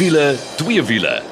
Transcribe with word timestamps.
Wiele, 0.00 0.36
twee 0.56 0.82
wiele. 0.82 1.29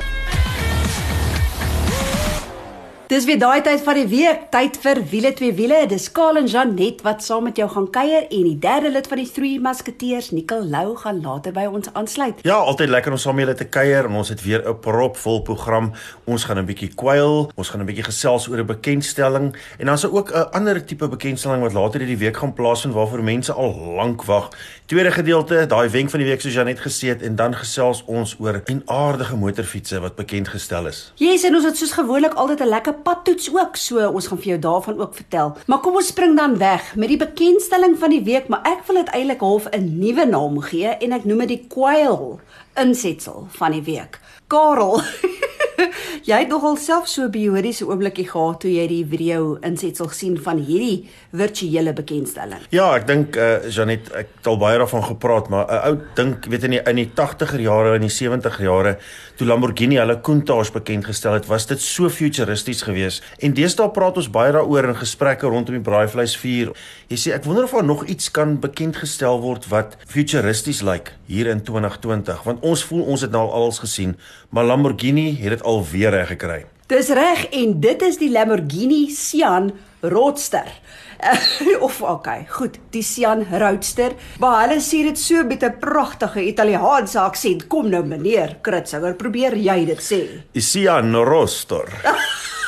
Dis 3.08 3.24
weer 3.24 3.38
daai 3.40 3.62
tyd 3.64 3.80
van 3.80 3.96
die 3.96 4.08
week, 4.10 4.40
tyd 4.52 4.74
vir 4.82 4.98
wiele 5.08 5.30
twee 5.32 5.54
wiele. 5.56 5.78
Dis 5.88 6.10
Karl 6.12 6.36
en 6.42 6.48
Janet 6.52 6.98
wat 7.06 7.22
saam 7.24 7.46
met 7.48 7.56
jou 7.56 7.64
gaan 7.72 7.86
kuier 7.88 8.26
en 8.26 8.42
die 8.44 8.58
derde 8.60 8.90
lid 8.92 9.06
van 9.08 9.22
die 9.22 9.30
Three 9.32 9.62
Musketeers, 9.64 10.28
Nicole 10.36 10.68
Lou, 10.68 10.92
gaan 11.00 11.22
later 11.24 11.54
by 11.56 11.64
ons 11.72 11.88
aansluit. 11.96 12.42
Ja, 12.44 12.58
altyd 12.60 12.92
lekker 12.92 13.16
om 13.16 13.20
saam 13.22 13.38
met 13.40 13.46
julle 13.46 13.56
te 13.56 13.64
kuier 13.64 14.04
en 14.10 14.18
ons 14.20 14.28
het 14.28 14.42
weer 14.44 14.60
'n 14.60 14.76
propvol 14.84 15.40
program. 15.40 15.92
Ons 16.26 16.44
gaan 16.44 16.58
'n 16.58 16.66
bietjie 16.66 16.90
kwyl, 16.94 17.50
ons 17.56 17.68
gaan 17.70 17.80
'n 17.80 17.86
bietjie 17.86 18.04
gesels 18.04 18.48
oor 18.48 18.58
'n 18.58 18.66
bekendstelling 18.66 19.56
en 19.78 19.86
dan 19.86 19.94
is 19.94 20.00
daar 20.02 20.12
ook 20.12 20.30
'n 20.30 20.52
ander 20.52 20.84
tipe 20.84 21.08
bekendstelling 21.08 21.62
wat 21.62 21.72
later 21.72 22.00
hierdie 22.00 22.18
week 22.18 22.36
gaan 22.36 22.52
plaasvind 22.52 22.94
waarvoor 22.94 23.22
mense 23.22 23.52
al 23.52 23.72
lank 23.96 24.24
wag. 24.24 24.50
Tweede 24.86 25.10
gedeelte, 25.10 25.66
daai 25.66 25.88
wenk 25.88 26.10
van 26.10 26.20
die 26.20 26.28
week 26.28 26.40
soos 26.40 26.54
Janet 26.54 26.80
gesê 26.80 27.08
het 27.08 27.22
en 27.22 27.36
dan 27.36 27.54
gesels 27.54 28.04
ons 28.06 28.36
oor 28.38 28.62
'n 28.66 28.82
aardige 28.86 29.36
motorfietsse 29.36 30.00
wat 30.00 30.14
bekend 30.14 30.48
gestel 30.48 30.86
is. 30.86 31.12
En 31.18 31.54
ons 31.54 31.64
het 31.64 31.76
soos 31.76 31.92
gewoonlik 31.92 32.34
altyd 32.34 32.60
'n 32.60 32.68
lekker 32.68 32.96
padtoets 33.02 33.48
ook, 33.54 33.76
so 33.76 34.08
ons 34.08 34.26
gaan 34.26 34.38
vir 34.38 34.50
jou 34.52 34.58
daarvan 34.58 35.00
ook 35.00 35.14
vertel. 35.14 35.56
Maar 35.66 35.80
kom 35.84 35.98
ons 36.00 36.10
spring 36.12 36.36
dan 36.36 36.58
weg 36.58 36.94
met 36.96 37.08
die 37.08 37.20
bekendstelling 37.20 37.98
van 37.98 38.10
die 38.10 38.22
week, 38.24 38.48
maar 38.48 38.66
ek 38.68 38.86
wil 38.86 39.00
dit 39.02 39.12
eintlik 39.14 39.40
half 39.40 39.68
'n 39.70 39.98
nuwe 39.98 40.26
naam 40.26 40.60
gee 40.60 40.88
en 40.88 41.12
ek 41.12 41.24
noem 41.24 41.38
dit 41.38 41.48
die 41.48 41.64
Quail 41.68 42.40
insetsel 42.74 43.46
van 43.50 43.72
die 43.72 43.82
week. 43.82 44.20
Karel 44.46 45.00
Jy 46.28 46.38
het 46.42 46.50
nogal 46.50 46.76
self 46.76 47.08
so 47.08 47.22
'n 47.26 47.30
biodiese 47.30 47.86
oombliekie 47.86 48.26
gehad 48.28 48.60
toe 48.60 48.70
jy 48.70 48.86
die 48.88 49.04
video 49.06 49.58
insetsel 49.62 50.08
sien 50.08 50.38
van 50.38 50.58
hierdie 50.58 51.08
virtuele 51.32 51.92
bekendstelling. 51.92 52.60
Ja, 52.70 52.94
ek 52.96 53.06
dink 53.06 53.36
eh 53.36 53.64
uh, 53.64 53.70
Janet, 53.70 54.10
ek 54.12 54.28
het 54.36 54.46
al 54.46 54.58
baie 54.58 54.78
daarvan 54.78 55.04
gepraat, 55.04 55.48
maar 55.48 55.66
'n 55.66 55.74
uh, 55.74 55.86
ou 55.86 55.98
dink, 56.14 56.46
weet 56.46 56.64
in 56.64 56.70
die 56.70 56.82
in 56.82 56.96
die 56.96 57.10
80er 57.14 57.60
jare 57.60 57.94
en 57.94 58.00
die 58.00 58.10
70er 58.10 58.62
jare 58.62 58.98
toe 59.36 59.46
Lamborghini 59.46 59.96
hulle 59.96 60.20
Countach 60.20 60.72
bekend 60.72 61.04
gestel 61.04 61.32
het, 61.32 61.46
was 61.46 61.66
dit 61.66 61.80
so 61.80 62.08
futuristies 62.08 62.82
geweest. 62.82 63.22
En 63.38 63.54
deesdae 63.54 63.90
praat 63.90 64.16
ons 64.16 64.30
baie 64.30 64.52
daaroor 64.52 64.88
in 64.88 64.96
gesprekke 64.96 65.46
rondom 65.46 65.74
die 65.74 65.82
braaivleisvuur. 65.90 66.72
Jy 67.08 67.16
sê 67.16 67.32
ek 67.34 67.44
wonder 67.44 67.64
of 67.64 67.70
daar 67.70 67.84
nog 67.84 68.04
iets 68.04 68.30
kan 68.30 68.58
bekend 68.60 68.96
gestel 68.96 69.40
word 69.40 69.68
wat 69.68 69.96
futuristies 70.06 70.82
lyk 70.82 70.88
like 70.92 71.12
hier 71.28 71.46
in 71.46 71.60
2020, 71.62 72.42
want 72.42 72.62
ons 72.64 72.84
voel 72.88 73.02
ons 73.12 73.20
het 73.20 73.30
nou 73.30 73.42
al 73.44 73.52
alles 73.52 73.78
gesien, 73.78 74.16
maar 74.48 74.64
Lamborghini 74.64 75.36
het 75.40 75.58
dit 75.58 75.62
alweer 75.62 76.10
reg 76.10 76.28
gekry. 76.28 76.64
Dis 76.88 77.08
reg 77.12 77.44
en 77.52 77.80
dit 77.80 78.02
is 78.02 78.16
die 78.16 78.30
Lamborghini 78.32 79.10
Sian 79.12 79.72
Roadster. 80.00 80.70
of 81.86 81.98
okay, 82.02 82.46
goed, 82.48 82.78
die 82.94 83.02
Sian 83.02 83.44
Roadster. 83.50 84.14
Maar 84.40 84.62
hulle 84.62 84.80
sê 84.80 85.02
dit 85.04 85.18
so 85.18 85.44
met 85.44 85.64
'n 85.64 85.78
pragtige 85.80 86.40
Italiaanse 86.46 87.20
aksent. 87.20 87.66
Kom 87.66 87.88
nou 87.90 88.04
meneer 88.04 88.56
Kritzinger, 88.62 89.14
probeer 89.14 89.56
jy 89.56 89.84
dit 89.84 90.00
sê. 90.00 90.22
Die 90.52 90.62
Sian 90.62 91.14
Roadster. 91.14 91.88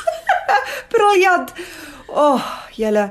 Briljant. 0.92 1.54
O, 2.08 2.34
oh, 2.34 2.42
julle 2.74 3.10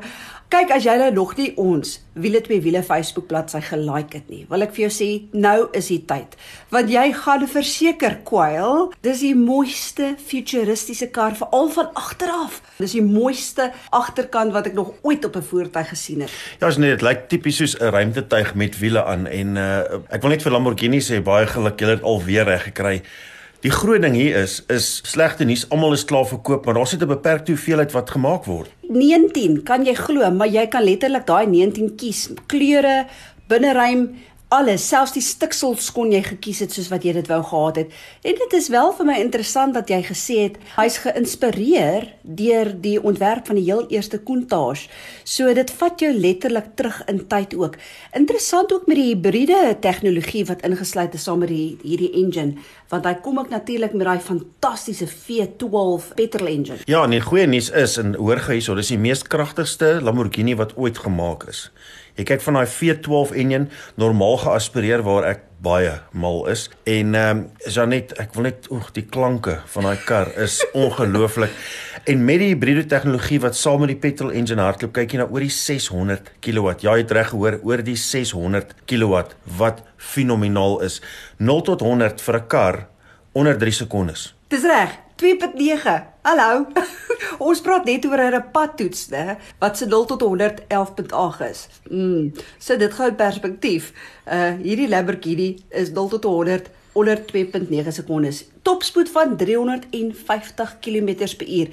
Kyk 0.50 0.72
as 0.74 0.82
jy 0.82 0.96
nou 0.98 1.12
nog 1.14 1.36
nie 1.38 1.52
ons 1.62 2.00
wiele 2.18 2.40
twee 2.42 2.58
wiele 2.66 2.80
Facebook 2.82 3.28
bladsy 3.30 3.60
gelike 3.68 4.18
het 4.18 4.32
nie. 4.34 4.48
Wil 4.50 4.66
ek 4.66 4.72
vir 4.74 4.88
jou 4.88 4.90
sê 4.96 5.10
nou 5.38 5.68
is 5.78 5.92
die 5.92 6.00
tyd. 6.10 6.34
Want 6.74 6.90
jy 6.90 7.04
gaan 7.14 7.46
verseker 7.52 8.16
kwyl. 8.26 8.88
Dis 9.06 9.22
die 9.22 9.36
mooiste 9.38 10.16
futuristiese 10.18 11.12
kar 11.14 11.38
veral 11.38 11.70
van 11.78 11.94
agteraf. 11.94 12.58
Dis 12.82 12.98
die 12.98 13.06
mooiste 13.06 13.70
agterkant 13.94 14.58
wat 14.58 14.72
ek 14.72 14.78
nog 14.80 14.90
ooit 15.06 15.30
op 15.30 15.38
'n 15.38 15.50
voertuig 15.52 15.94
gesien 15.94 16.26
het. 16.26 16.34
Ja, 16.58 16.68
is 16.68 16.82
net 16.82 16.98
dit 16.98 17.06
lyk 17.06 17.30
tipies 17.30 17.62
soos 17.62 17.78
'n 17.78 17.94
ruimtetuig 17.94 18.56
met 18.56 18.80
wiele 18.80 19.06
aan 19.06 19.28
en 19.28 19.56
uh, 19.56 20.02
ek 20.10 20.22
wil 20.22 20.32
net 20.34 20.42
vir 20.42 20.52
Lamborghini 20.52 20.98
sê 20.98 21.22
baie 21.22 21.46
geluk, 21.46 21.80
julle 21.80 22.02
het 22.02 22.04
alweer 22.04 22.46
reg 22.46 22.64
gekry. 22.64 23.04
Die 23.60 23.72
groot 23.76 24.00
ding 24.00 24.14
hier 24.16 24.38
is 24.40 24.62
is 24.72 24.86
slegte 25.04 25.44
nuus, 25.44 25.66
almal 25.68 25.92
is 25.92 26.06
klaar 26.08 26.24
verkoop, 26.30 26.64
maar 26.66 26.78
daar's 26.78 26.94
net 26.96 27.02
'n 27.04 27.12
beperkte 27.12 27.52
hoeveelheid 27.52 27.92
wat 27.92 28.10
gemaak 28.10 28.46
word. 28.46 28.70
19, 28.88 29.64
kan 29.64 29.84
jy 29.86 29.94
glo, 29.94 30.32
maar 30.32 30.48
jy 30.48 30.68
kan 30.68 30.84
letterlik 30.84 31.26
daai 31.26 31.46
19 31.48 31.96
kies. 31.96 32.30
Kleure, 32.48 33.06
binneruim, 33.48 34.16
alles, 34.50 34.82
selfs 34.90 35.14
die 35.14 35.22
stiksels 35.22 35.92
kon 35.94 36.10
jy 36.10 36.24
gekies 36.26 36.64
het 36.64 36.74
soos 36.74 36.88
wat 36.90 37.04
jy 37.06 37.14
dit 37.20 37.28
wou 37.30 37.40
gehad 37.46 37.76
het. 37.84 37.92
En 38.26 38.38
dit 38.40 38.56
is 38.58 38.70
wel 38.74 38.92
vir 38.98 39.06
my 39.06 39.18
interessant 39.22 39.76
dat 39.78 39.92
jy 39.94 40.00
gesê 40.08 40.38
het 40.48 40.56
hy's 40.74 40.98
geïnspireer 41.04 42.08
deur 42.24 42.72
die 42.82 42.96
ontwerp 42.98 43.52
van 43.52 43.60
die 43.60 43.68
heel 43.68 43.86
eerste 43.94 44.18
Countach. 44.26 44.88
So 45.22 45.54
dit 45.54 45.74
vat 45.82 46.02
jou 46.02 46.10
letterlik 46.14 46.72
terug 46.80 46.98
in 47.12 47.22
tyd 47.30 47.54
ook. 47.60 47.78
Interessant 48.18 48.74
ook 48.74 48.90
met 48.90 48.98
die 48.98 49.12
hibriede 49.12 49.78
tegnologie 49.86 50.44
wat 50.50 50.66
ingesluit 50.66 51.14
is 51.14 51.30
saam 51.30 51.44
met 51.46 51.54
die 51.54 51.78
hierdie 51.86 52.12
engine, 52.18 52.58
want 52.90 53.06
hy 53.06 53.14
kom 53.22 53.38
ook 53.38 53.54
natuurlik 53.54 53.94
met 53.94 54.10
daai 54.10 54.26
fantastiese 54.26 55.06
V12 55.06 56.10
petrol 56.18 56.50
engine. 56.50 56.82
Ja, 56.90 57.04
en 57.06 57.14
die 57.14 57.22
goeie 57.22 57.46
nuus 57.46 57.70
is 57.70 58.00
en 58.02 58.18
hoor 58.18 58.42
gou 58.42 58.58
hierso, 58.58 58.74
dis 58.80 58.90
die 58.96 59.02
mees 59.02 59.22
kragtigste 59.22 60.00
Lamborghini 60.02 60.58
wat 60.58 60.74
ooit 60.78 60.98
gemaak 61.06 61.46
is. 61.54 61.68
Jy 62.20 62.26
kyk 62.28 62.42
van 62.44 62.58
daai 62.60 62.68
V12 62.68 63.38
enjin 63.40 63.70
normaal 63.96 64.42
geaspireer 64.42 65.06
waar 65.08 65.24
ek 65.30 65.46
baie 65.64 65.94
mal 66.12 66.42
is 66.52 66.66
en 66.88 67.16
ehm 67.16 67.38
um, 67.38 67.46
Janet, 67.72 68.12
ek 68.20 68.36
wil 68.36 68.48
net 68.48 68.68
oeg 68.76 68.90
die 68.96 69.06
klanke 69.08 69.58
van 69.72 69.88
daai 69.88 70.04
kar 70.08 70.34
is 70.44 70.58
ongelooflik. 70.84 71.56
en 72.04 72.26
met 72.26 72.44
die 72.44 72.52
hibriede 72.52 72.84
tegnologie 72.92 73.40
wat 73.40 73.56
saam 73.56 73.86
met 73.86 73.94
die 73.94 74.00
petrol 74.04 74.36
engine 74.36 74.64
hardloop, 74.64 74.94
kyk 75.00 75.16
jy 75.16 75.22
na 75.22 75.30
oor 75.32 75.44
die 75.44 75.52
600 75.54 76.32
kW. 76.44 76.76
Ja, 76.84 76.98
jy 76.98 77.06
het 77.06 77.16
reg 77.16 77.32
gehoor, 77.32 77.60
oor 77.64 77.84
die 77.84 77.96
600 77.96 78.76
kW 78.90 79.24
wat 79.60 79.84
fenomenaal 79.98 80.80
is. 80.88 81.00
0 81.40 81.64
tot 81.72 81.88
100 81.88 82.20
vir 82.22 82.36
'n 82.36 82.48
kar 82.48 82.88
onder 83.32 83.58
3 83.58 83.72
sekondes. 83.72 84.34
Dis 84.50 84.64
reg. 84.64 85.00
2.9. 85.20 86.09
Hallo. 86.22 86.66
Ons 87.48 87.62
praat 87.64 87.86
net 87.88 88.04
oor 88.06 88.20
'n 88.20 88.52
padtoets, 88.52 89.08
né, 89.08 89.38
wat 89.60 89.78
se 89.78 89.86
0 89.88 90.06
tot 90.06 90.22
111.8 90.22 91.46
is. 91.48 91.62
Mm, 91.88 92.34
so 92.60 92.76
dit 92.76 92.94
gou 92.94 93.08
perspektief. 93.16 93.94
Uh 94.28 94.60
hierdie 94.60 94.90
Lamborghini 94.90 95.56
is 95.70 95.94
0 95.96 96.20
tot 96.20 96.24
100 96.28 96.68
onder 96.92 97.24
2.9 97.32 97.92
sekondes. 97.96 98.44
Topspoed 98.62 99.10
van 99.10 99.38
350 99.38 100.78
km/h. 100.80 101.72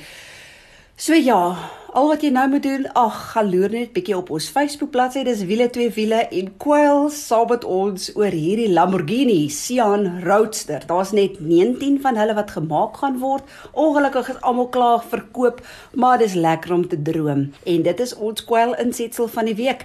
So 0.97 1.13
ja, 1.13 1.53
al 1.93 2.07
wat 2.09 2.23
jy 2.25 2.31
nou 2.33 2.47
moet 2.49 2.63
doen, 2.65 2.87
ag, 2.97 3.17
gaan 3.35 3.51
loer 3.53 3.69
net 3.69 3.91
bietjie 3.93 4.15
op 4.17 4.31
ons 4.33 4.47
Facebook 4.49 4.95
bladsy, 4.95 5.27
dis 5.29 5.43
wiele 5.45 5.67
twee 5.69 5.91
wiele 5.93 6.23
en 6.25 6.47
kwyl 6.57 7.11
saam 7.13 7.51
met 7.51 7.67
ons 7.69 8.07
oor 8.17 8.33
hierdie 8.33 8.71
Lamborghini 8.73 9.51
Sian 9.53 10.07
Roadster. 10.25 10.87
Daar's 10.89 11.13
net 11.13 11.37
19 11.45 11.99
van 12.01 12.17
hulle 12.17 12.39
wat 12.39 12.55
gemaak 12.57 12.97
gaan 13.03 13.21
word. 13.21 13.45
Ongelukkig 13.77 14.33
is 14.33 14.41
almal 14.41 14.71
klaar 14.73 15.05
verkoop, 15.05 15.61
maar 15.93 16.17
dis 16.25 16.33
lekker 16.33 16.73
om 16.79 16.89
te 16.89 16.97
droom. 16.97 17.51
En 17.69 17.85
dit 17.85 18.01
is 18.01 18.17
ons 18.17 18.49
kwyl 18.49 18.73
insetsel 18.81 19.29
van 19.37 19.53
die 19.53 19.59
week. 19.61 19.85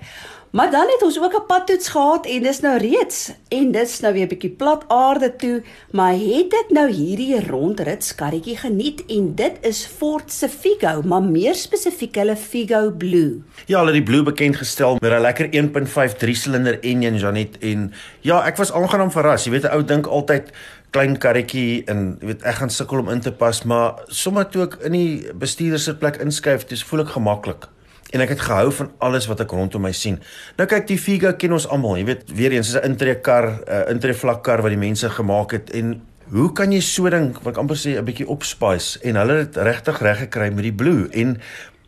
Maar 0.52 0.72
dan 0.72 0.88
het 0.88 1.04
ons 1.04 1.20
ook 1.20 1.34
'n 1.34 1.46
padtoets 1.48 1.90
gehad 1.90 2.26
en 2.26 2.44
dis 2.44 2.60
nou 2.60 2.78
reeds 2.78 3.32
en 3.48 3.72
dis 3.72 4.00
nou 4.00 4.14
weer 4.14 4.26
'n 4.26 4.28
bietjie 4.28 4.50
plat 4.50 4.84
aarde 4.88 5.36
toe, 5.36 5.64
maar 5.92 6.14
het 6.14 6.54
ek 6.54 6.66
nou 6.70 6.92
hierdie 6.92 7.48
rondrit 7.48 8.04
skarretjie 8.04 8.58
geniet 8.58 9.06
en 9.06 9.36
dit 9.36 9.54
is 9.62 9.86
Ford 9.86 10.32
se 10.32 10.50
Figo, 10.50 11.02
maar 11.02 11.24
meer 11.24 11.56
spesifiek 11.56 12.16
hulle 12.16 12.36
Figo 12.36 12.92
Blue. 12.92 13.42
Ja, 13.66 13.78
hulle 13.78 13.92
het 13.92 14.06
die 14.06 14.12
Blue 14.12 14.24
bekend 14.24 14.56
gestel 14.56 14.98
met 15.02 15.12
'n 15.12 15.22
lekker 15.22 15.48
1.5 15.52 16.14
3-silinder 16.14 16.80
enjin 16.80 17.18
Janet 17.18 17.58
en 17.58 17.94
ja, 18.22 18.46
ek 18.46 18.58
was 18.58 18.72
aangenaam 18.72 19.12
verras. 19.12 19.44
Jy 19.44 19.52
weet 19.52 19.64
'n 19.64 19.74
ou 19.74 19.84
dink 19.84 20.06
altyd 20.06 20.52
klein 20.90 21.18
karretjie 21.18 21.84
en 21.86 22.18
jy 22.20 22.26
weet 22.26 22.44
ek 22.44 22.56
gaan 22.56 22.70
sukkel 22.70 23.00
om 23.00 23.10
in 23.10 23.20
te 23.20 23.32
pas, 23.32 23.64
maar 23.64 23.94
sommer 24.08 24.50
toe 24.50 24.64
ek 24.64 24.78
in 24.84 24.92
die 24.92 25.34
bestuurdersitplek 25.34 26.16
inskuif, 26.16 26.66
dis 26.66 26.84
voel 26.84 27.00
ek 27.00 27.08
gemaklik 27.08 27.68
en 28.12 28.22
ek 28.22 28.36
het 28.36 28.44
gehou 28.44 28.72
van 28.76 28.92
alles 29.00 29.28
wat 29.32 29.44
ek 29.44 29.52
rondom 29.56 29.82
my 29.88 29.92
sien. 29.96 30.20
Nou 30.58 30.68
kyk 30.70 30.88
die 30.88 31.00
Figo 31.00 31.34
ken 31.40 31.56
ons 31.56 31.68
almal, 31.72 31.98
jy 31.98 32.06
weet 32.12 32.32
weer 32.36 32.52
eens 32.52 32.74
is 32.74 32.80
'n 32.80 32.92
intreekar, 32.92 33.48
'n 33.48 33.64
uh, 33.68 33.92
intreevlakkar 33.92 34.62
wat 34.62 34.72
die 34.72 34.84
mense 34.88 35.10
gemaak 35.10 35.52
het 35.52 35.70
en 35.72 36.02
hoe 36.32 36.52
kan 36.54 36.72
jy 36.72 36.80
so 36.80 37.10
ding 37.10 37.34
wat 37.44 37.54
ek 37.54 37.60
amper 37.60 37.76
sê 37.76 37.98
'n 37.98 38.06
bietjie 38.06 38.28
opspice 38.28 39.00
en 39.04 39.16
hulle 39.16 39.38
het 39.44 39.56
regtig 39.56 40.02
reg 40.02 40.20
gekry 40.20 40.50
met 40.50 40.64
die 40.64 40.74
blue 40.74 41.08
en 41.12 41.40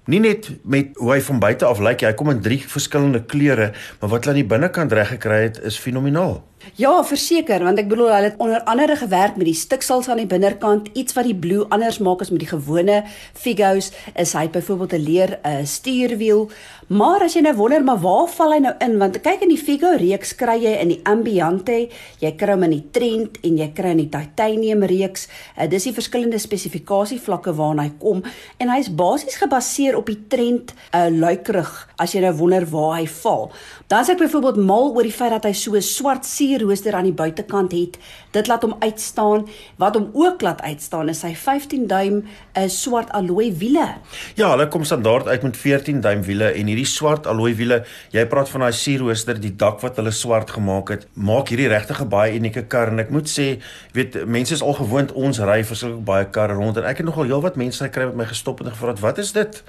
nie 0.05 0.19
net 0.19 0.49
met 0.67 0.97
hoe 0.99 1.13
hy 1.13 1.21
van 1.21 1.39
buite 1.39 1.65
af 1.65 1.79
lyk, 1.79 2.01
hy 2.01 2.13
kom 2.13 2.29
in 2.29 2.41
drie 2.43 2.59
verskillende 2.59 3.23
kleure, 3.23 3.71
maar 3.99 4.09
wat 4.09 4.25
hulle 4.25 4.35
aan 4.35 4.41
die 4.41 4.51
binnekant 4.55 4.91
reg 4.91 5.13
gekry 5.15 5.43
het 5.47 5.61
is 5.63 5.79
fenomenaal. 5.79 6.41
Ja, 6.79 6.93
verseker, 7.03 7.59
want 7.67 7.77
ek 7.81 7.89
bedoel 7.91 8.07
hulle 8.07 8.29
het 8.29 8.37
onder 8.41 8.61
andere 8.71 8.95
gewerk 8.95 9.35
met 9.35 9.49
die 9.49 9.57
stiksels 9.57 10.07
aan 10.07 10.21
die 10.21 10.29
binnerkant, 10.31 10.87
iets 10.95 11.11
wat 11.17 11.27
die 11.27 11.35
blue 11.35 11.65
anders 11.75 11.97
maak 11.99 12.23
as 12.23 12.31
met 12.31 12.39
die 12.39 12.47
gewone 12.47 13.01
Figos, 13.35 13.89
is 14.15 14.31
hy 14.33 14.47
byvoorbeeld 14.47 14.95
'n 14.95 15.03
leer 15.03 15.39
uh, 15.43 15.65
stuurwiel. 15.67 16.47
Maar 16.87 17.23
as 17.27 17.35
jy 17.35 17.41
nou 17.41 17.55
wonder, 17.55 17.83
maar 17.83 17.99
waar 17.99 18.29
val 18.29 18.51
hy 18.53 18.59
nou 18.63 18.73
in? 18.79 18.97
Want 18.97 19.19
kyk 19.21 19.43
in 19.43 19.49
die 19.49 19.59
Figo 19.59 19.91
reeks 19.97 20.35
kry 20.35 20.55
jy 20.63 20.73
in 20.79 20.87
die 20.87 21.01
Ambiente, 21.03 21.89
jy 22.19 22.31
kry 22.35 22.55
hom 22.55 22.63
in 22.63 22.75
die 22.77 22.87
Trent 22.91 23.37
en 23.43 23.57
jy 23.57 23.69
kry 23.75 23.91
in 23.91 23.97
die 23.97 24.09
Titanium 24.09 24.83
reeks. 24.83 25.27
Uh, 25.57 25.67
dis 25.67 25.83
die 25.83 25.93
verskillende 25.93 26.39
spesifikasievlakke 26.39 27.53
waarna 27.53 27.83
hy 27.83 27.93
kom 27.99 28.23
en 28.57 28.69
hy's 28.69 28.87
basies 28.89 29.35
gebaseer 29.35 29.97
op 29.97 30.07
die 30.07 30.27
Trent 30.27 30.73
'n 30.93 30.97
uh, 30.97 31.19
luikerig 31.19 31.89
as 32.03 32.13
jy 32.15 32.21
nou 32.23 32.33
wonder 32.39 32.65
waar 32.69 32.97
hy 32.99 33.07
val. 33.07 33.51
Dan 33.87 34.03
is 34.05 34.09
ek 34.13 34.21
byvoorbeeld 34.21 34.59
mal 34.65 34.91
oor 34.91 35.07
die 35.07 35.15
feit 35.15 35.31
dat 35.31 35.47
hy 35.47 35.53
so 35.53 35.75
'n 35.75 35.81
swart 35.81 36.25
sierrooster 36.25 36.93
aan 36.95 37.09
die 37.09 37.15
buitekant 37.15 37.71
het. 37.71 37.97
Dit 38.31 38.47
laat 38.47 38.63
hom 38.63 38.75
uitstaan. 38.79 39.47
Wat 39.77 39.95
hom 39.95 40.09
ook 40.13 40.41
laat 40.41 40.61
uitstaan 40.61 41.09
is 41.09 41.19
sy 41.19 41.33
15 41.35 41.87
duim 41.87 42.23
'n 42.55 42.69
swart 42.69 43.11
alloy 43.11 43.53
wiele. 43.57 43.95
Ja, 44.35 44.49
hulle 44.49 44.67
kom 44.67 44.83
standaard 44.83 45.27
uit 45.27 45.43
met 45.43 45.57
14 45.57 46.01
duim 46.01 46.23
wiele 46.23 46.51
en 46.51 46.67
hierdie 46.67 46.85
swart 46.85 47.27
alloy 47.27 47.55
wiele, 47.55 47.83
jy 48.11 48.25
praat 48.25 48.49
van 48.49 48.65
daai 48.65 48.71
sierrooster, 48.71 49.39
die 49.39 49.55
dak 49.55 49.81
wat 49.81 49.95
hulle 49.95 50.11
swart 50.11 50.51
gemaak 50.51 50.89
het, 50.89 51.07
maak 51.13 51.49
hierdie 51.49 51.67
regtig 51.67 52.01
'n 52.01 52.09
baie 52.09 52.35
unieke 52.35 52.67
kar 52.67 52.87
en 52.87 52.99
ek 52.99 53.09
moet 53.09 53.27
sê, 53.27 53.61
weet 53.93 54.25
mense 54.25 54.53
is 54.53 54.61
al 54.61 54.73
gewoond 54.73 55.11
ons 55.11 55.39
ry 55.39 55.63
verskriklik 55.63 56.05
baie 56.05 56.25
karre 56.25 56.53
rond 56.53 56.77
en 56.77 56.83
ek 56.83 56.97
het 56.97 57.05
nogal 57.05 57.23
heelwat 57.23 57.55
mense 57.55 57.83
gekry 57.83 58.05
wat 58.05 58.15
my 58.15 58.25
gestop 58.25 58.59
het 58.59 58.67
en 58.67 58.73
gevra 58.73 58.89
het, 58.89 58.99
"Wat 58.99 59.17
is 59.17 59.31
dit?" 59.31 59.63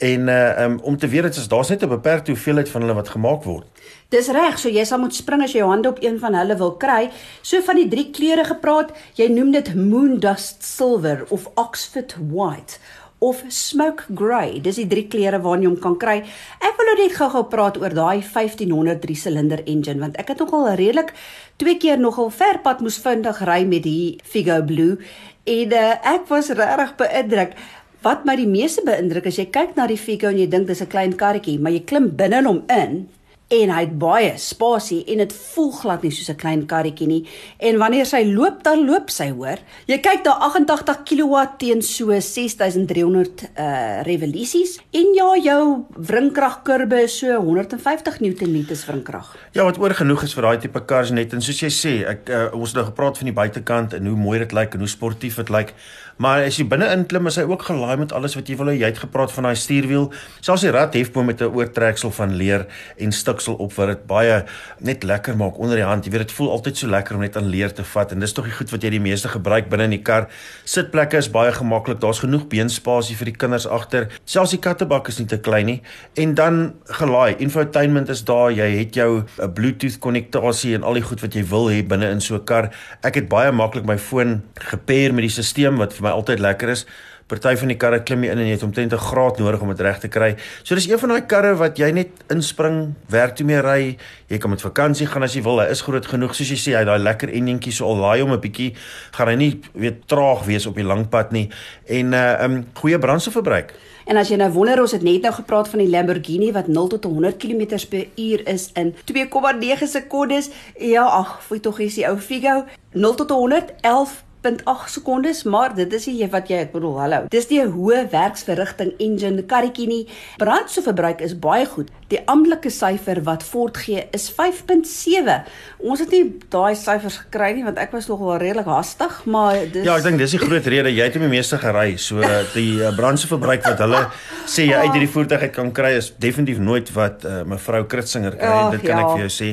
En 0.00 0.28
uh 0.28 0.62
um, 0.64 0.78
om 0.82 0.96
te 0.96 1.08
weet 1.08 1.36
is 1.36 1.48
daar's 1.48 1.68
net 1.68 1.82
'n 1.82 1.88
beperkte 1.88 2.30
hoeveelheid 2.30 2.68
van 2.68 2.80
hulle 2.80 2.94
wat 2.94 3.08
gemaak 3.08 3.44
word. 3.44 3.66
Dis 4.08 4.28
reg, 4.28 4.58
so 4.58 4.68
jy 4.68 4.84
sal 4.84 4.98
moet 4.98 5.14
spring 5.14 5.42
as 5.42 5.52
jy 5.52 5.58
jou 5.58 5.68
hande 5.70 5.88
op 5.88 6.02
een 6.02 6.18
van 6.18 6.34
hulle 6.34 6.56
wil 6.56 6.72
kry. 6.76 7.10
So 7.42 7.60
van 7.60 7.76
die 7.76 7.88
drie 7.88 8.10
kleure 8.10 8.44
gepraat, 8.44 8.90
jy 9.14 9.28
noem 9.28 9.50
dit 9.50 9.74
Moondust 9.74 10.64
Silver 10.64 11.26
of 11.28 11.50
Oxford 11.54 12.16
White 12.30 12.78
of 13.18 13.44
Smoke 13.48 14.02
Grey. 14.14 14.60
Dis 14.60 14.76
die 14.80 14.86
drie 14.86 15.06
kleure 15.08 15.40
waarna 15.44 15.62
jy 15.62 15.68
hom 15.68 15.80
kan 15.80 15.96
kry. 16.00 16.16
Ek 16.64 16.78
wil 16.78 16.88
nou 16.88 16.96
net 17.02 17.16
gou-gou 17.16 17.44
praat 17.52 17.76
oor 17.76 17.94
daai 17.94 18.22
1500 18.24 19.00
3 19.00 19.16
silinder 19.16 19.60
engine 19.66 20.00
want 20.00 20.16
ek 20.16 20.32
het 20.32 20.38
nogal 20.38 20.70
redelik 20.80 21.12
twee 21.60 21.76
keer 21.76 22.00
nogal 22.00 22.30
ver 22.30 22.62
pad 22.64 22.80
moes 22.80 22.96
vindig 22.98 23.42
ry 23.44 23.64
met 23.68 23.84
die 23.84 24.16
Figo 24.24 24.62
Blue 24.64 24.96
en 25.44 25.72
uh, 25.76 26.14
ek 26.14 26.26
was 26.28 26.48
regtig 26.56 26.96
beïndruk. 26.96 27.54
Wat 28.00 28.22
my 28.24 28.32
die 28.32 28.48
meeste 28.48 28.80
beïndruk 28.86 29.26
is 29.28 29.36
jy 29.36 29.50
kyk 29.52 29.74
na 29.76 29.84
die 29.90 29.98
Figo 30.00 30.30
en 30.30 30.38
jy 30.40 30.46
dink 30.48 30.70
dis 30.70 30.80
'n 30.80 30.88
klein 30.88 31.12
karretjie, 31.12 31.58
maar 31.60 31.72
jy 31.72 31.84
klim 31.84 32.08
binne 32.16 32.40
hom 32.46 32.62
in 32.72 33.08
en 33.50 33.70
hy 33.74 33.80
het 33.82 33.98
baie 33.98 34.30
spasie 34.38 35.00
en 35.10 35.18
dit 35.18 35.32
voel 35.34 35.72
glad 35.74 36.02
nie 36.02 36.10
soos 36.10 36.30
'n 36.30 36.36
klein 36.36 36.66
karretjie 36.66 37.06
nie. 37.06 37.28
En 37.58 37.78
wanneer 37.78 38.06
sy 38.06 38.22
loop 38.24 38.62
dan 38.62 38.86
loop 38.86 39.10
sy 39.10 39.30
hoor. 39.30 39.58
Jy 39.86 39.98
kyk 39.98 40.24
daar 40.24 40.38
88 40.38 41.02
kW 41.04 41.58
teen 41.58 41.82
so 41.82 42.06
6300 42.20 43.50
uh 43.58 44.02
revolusies 44.06 44.78
en 44.92 45.14
ja 45.14 45.36
jou 45.42 45.84
wringkragkurbe 45.96 47.02
is 47.02 47.18
so 47.18 47.36
150 47.36 48.20
Nm 48.20 48.66
wringkrag 48.86 49.36
ja 49.52 49.64
wat 49.64 49.78
oor 49.78 49.94
genoeg 49.94 50.22
is 50.22 50.34
vir 50.36 50.46
daai 50.46 50.60
tipe 50.62 50.80
kars 50.86 51.10
net 51.10 51.34
en 51.34 51.42
soos 51.42 51.60
jy 51.60 51.70
sê 51.74 51.92
ek 52.08 52.30
uh, 52.30 52.46
ons 52.56 52.70
het 52.70 52.78
nou 52.80 52.86
gepraat 52.86 53.18
van 53.18 53.30
die 53.30 53.36
buitekant 53.36 53.96
en 53.98 54.06
hoe 54.06 54.16
mooi 54.16 54.38
dit 54.38 54.52
lyk 54.56 54.74
en 54.74 54.84
hoe 54.84 54.90
sportief 54.90 55.40
dit 55.42 55.50
lyk 55.50 55.74
Maar 56.20 56.42
as 56.44 56.58
jy 56.60 56.66
binne 56.68 56.84
inklim, 56.92 57.30
is 57.30 57.38
hy 57.40 57.46
ook 57.48 57.62
gelaai 57.64 57.96
met 58.02 58.10
alles 58.12 58.34
wat 58.36 58.48
jy 58.50 58.58
wil 58.60 58.68
hê. 58.68 58.74
Jy 58.76 58.90
het 58.90 58.98
gepraat 59.00 59.32
van 59.32 59.46
daai 59.48 59.56
stuurwiel, 59.56 60.10
selfs 60.44 60.66
die 60.66 60.72
radhefboom 60.74 61.30
met 61.32 61.40
'n 61.40 61.48
oortreksel 61.48 62.12
van 62.12 62.34
leer 62.36 62.66
en 62.98 63.12
stiksel 63.12 63.54
op 63.54 63.72
wat 63.72 63.88
dit 63.88 64.06
baie 64.06 64.44
net 64.80 65.02
lekker 65.02 65.36
maak 65.36 65.56
onder 65.58 65.76
die 65.76 65.84
hand. 65.84 66.04
Jy 66.04 66.10
weet 66.10 66.28
dit 66.28 66.32
voel 66.32 66.50
altyd 66.50 66.76
so 66.76 66.86
lekker 66.86 67.14
om 67.14 67.22
net 67.22 67.36
aan 67.36 67.48
leer 67.48 67.72
te 67.72 67.84
vat 67.84 68.12
en 68.12 68.20
dis 68.20 68.32
tog 68.32 68.44
die 68.44 68.52
goed 68.52 68.70
wat 68.70 68.82
jy 68.82 68.90
die 68.90 69.00
meeste 69.00 69.28
gebruik 69.28 69.70
binne 69.70 69.84
in 69.84 69.90
die 69.90 70.02
kar. 70.02 70.28
Sitplekke 70.64 71.16
is 71.16 71.30
baie 71.30 71.52
gemaklik. 71.52 72.00
Daar's 72.00 72.20
genoeg 72.20 72.48
beenspasie 72.48 73.16
vir 73.16 73.24
die 73.24 73.36
kinders 73.36 73.66
agter. 73.66 74.08
Selfs 74.24 74.50
die 74.50 74.60
kattebak 74.60 75.08
is 75.08 75.18
nie 75.18 75.26
te 75.26 75.38
klein 75.38 75.66
nie. 75.66 75.82
En 76.16 76.34
dan 76.34 76.74
gelaai. 76.84 77.36
Infotainment 77.38 78.08
is 78.08 78.24
daar. 78.24 78.52
Jy 78.52 78.76
het 78.76 78.94
jou 78.94 79.24
'n 79.38 79.52
Bluetooth 79.52 79.98
konnektasie 79.98 80.74
en 80.74 80.82
al 80.82 80.94
die 80.94 81.02
goed 81.02 81.20
wat 81.20 81.32
jy 81.34 81.44
wil 81.44 81.70
hê 81.70 81.82
binne 81.82 82.10
in 82.10 82.20
so 82.20 82.34
'n 82.34 82.44
kar. 82.44 82.70
Ek 83.02 83.14
het 83.14 83.28
baie 83.28 83.52
maklik 83.52 83.86
my 83.86 83.98
foon 83.98 84.42
gepair 84.54 85.14
met 85.14 85.22
die 85.22 85.28
stelsel 85.28 85.78
wat 85.78 85.92
vir 85.94 86.02
my 86.02 86.09
altyd 86.10 86.38
lekker 86.38 86.68
is. 86.68 86.86
Party 87.30 87.52
van 87.60 87.70
die 87.70 87.76
karre 87.78 88.00
klim 88.02 88.24
jy 88.26 88.32
in 88.34 88.40
en 88.42 88.48
jy 88.48 88.56
het 88.56 88.64
omtrent 88.66 88.92
'n 88.92 88.98
graad 88.98 89.38
nodig 89.38 89.60
om 89.62 89.68
dit 89.68 89.80
reg 89.80 89.98
te 90.00 90.08
kry. 90.08 90.34
So 90.64 90.74
dis 90.74 90.88
een 90.88 90.98
van 90.98 91.08
daai 91.10 91.26
karre 91.26 91.54
wat 91.54 91.78
jy 91.78 91.90
net 91.92 92.08
inspring, 92.28 92.94
werk 93.08 93.36
toe 93.36 93.46
mee 93.46 93.60
ry. 93.60 93.96
Jy 94.28 94.38
kan 94.38 94.50
met 94.50 94.60
vakansie 94.60 95.06
gaan 95.06 95.22
as 95.22 95.34
jy 95.34 95.42
wil. 95.42 95.60
Hy 95.60 95.70
is 95.70 95.82
groot 95.82 96.06
genoeg 96.06 96.34
soos 96.34 96.48
jy 96.48 96.56
sê, 96.56 96.76
hy 96.76 96.84
daai 96.84 96.98
lekker 96.98 97.28
enjintjie 97.28 97.72
so 97.72 97.86
al 97.86 97.96
laai 97.96 98.20
hom 98.20 98.32
'n 98.32 98.40
bietjie, 98.40 98.74
gaan 99.12 99.28
hy 99.28 99.36
nie 99.36 99.60
weet 99.74 100.08
traag 100.08 100.44
wees 100.44 100.66
op 100.66 100.74
die 100.74 100.84
lang 100.84 101.08
pad 101.08 101.32
nie 101.32 101.50
en 101.86 102.12
uh 102.12 102.44
um 102.44 102.66
goeie 102.74 102.98
brandstofverbruik. 102.98 103.74
En 104.06 104.16
as 104.16 104.28
jy 104.28 104.36
nou 104.36 104.50
wonder, 104.50 104.80
ons 104.80 104.92
het 104.92 105.02
net 105.02 105.22
nou 105.22 105.32
gepraat 105.32 105.68
van 105.68 105.78
die 105.78 105.88
Lamborghini 105.88 106.52
wat 106.52 106.66
0 106.66 106.88
tot 106.88 107.04
100 107.04 107.36
km/h 107.36 108.42
is 108.44 108.70
in 108.74 108.94
2,9 109.04 109.86
sekondes. 109.86 110.50
Ja, 110.78 111.04
ag, 111.04 111.42
foi 111.42 111.60
tog 111.60 111.78
is 111.78 111.94
die 111.94 112.08
ou 112.08 112.18
Figo 112.18 112.64
0 112.92 113.14
tot 113.14 113.30
100 113.30 113.72
11 113.80 114.24
0.8 114.42 114.88
sekondes, 114.88 115.42
maar 115.42 115.74
dit 115.74 115.92
is 115.92 116.06
nie 116.08 116.28
wat 116.32 116.48
jy 116.48 116.62
ek 116.64 116.72
bedoel, 116.72 116.98
hallo. 117.02 117.24
Dis 117.32 117.48
die 117.50 117.60
hoë 117.60 118.06
werksverrigting 118.12 118.94
engine 118.98 119.44
karretjie 119.44 119.88
nie. 119.90 120.04
Brandstofverbruik 120.40 121.20
is 121.26 121.36
baie 121.38 121.66
goed. 121.68 121.90
Die 122.10 122.18
amptelike 122.26 122.70
syfer 122.74 123.20
wat 123.26 123.44
Ford 123.46 123.76
gee 123.78 124.02
is 124.16 124.26
5.7. 124.34 125.36
Ons 125.78 126.02
het 126.02 126.10
nie 126.10 126.24
daai 126.50 126.74
syfers 126.78 127.20
gekry 127.22 127.52
nie 127.54 127.62
want 127.66 127.78
ek 127.78 127.94
was 127.94 128.08
nog 128.10 128.18
wel 128.24 128.40
redelik 128.42 128.66
haastig, 128.66 129.20
maar 129.30 129.60
dis 129.70 129.86
Ja, 129.86 129.94
ek 130.00 130.08
dink 130.08 130.18
dis 130.18 130.34
die 130.34 130.40
groot 130.42 130.66
rede 130.74 130.90
jy 130.90 131.06
het 131.06 131.18
hom 131.18 131.26
die 131.28 131.32
meeste 131.32 131.60
gery. 131.62 131.94
So 132.02 132.18
die 132.56 132.80
uh, 132.80 132.90
brandstofverbruik 132.96 133.62
wat 133.68 133.84
hulle 133.84 134.02
sê 134.50 134.66
jy 134.66 134.80
uit 134.80 134.96
hierdie 134.96 135.10
voertuig 135.14 135.46
uit 135.46 135.54
kan 135.54 135.70
kry 135.76 135.92
is 136.00 136.10
definitief 136.18 136.58
nooit 136.58 136.90
wat 136.96 137.26
uh, 137.28 137.40
mevrou 137.48 137.84
Kritzinger 137.90 138.34
kry. 138.40 138.56
Ach, 138.64 138.74
dit 138.74 138.84
kan 138.88 138.98
ja. 138.98 139.04
ek 139.06 139.14
vir 139.14 139.24
jou 139.28 139.32
sê. 139.36 139.52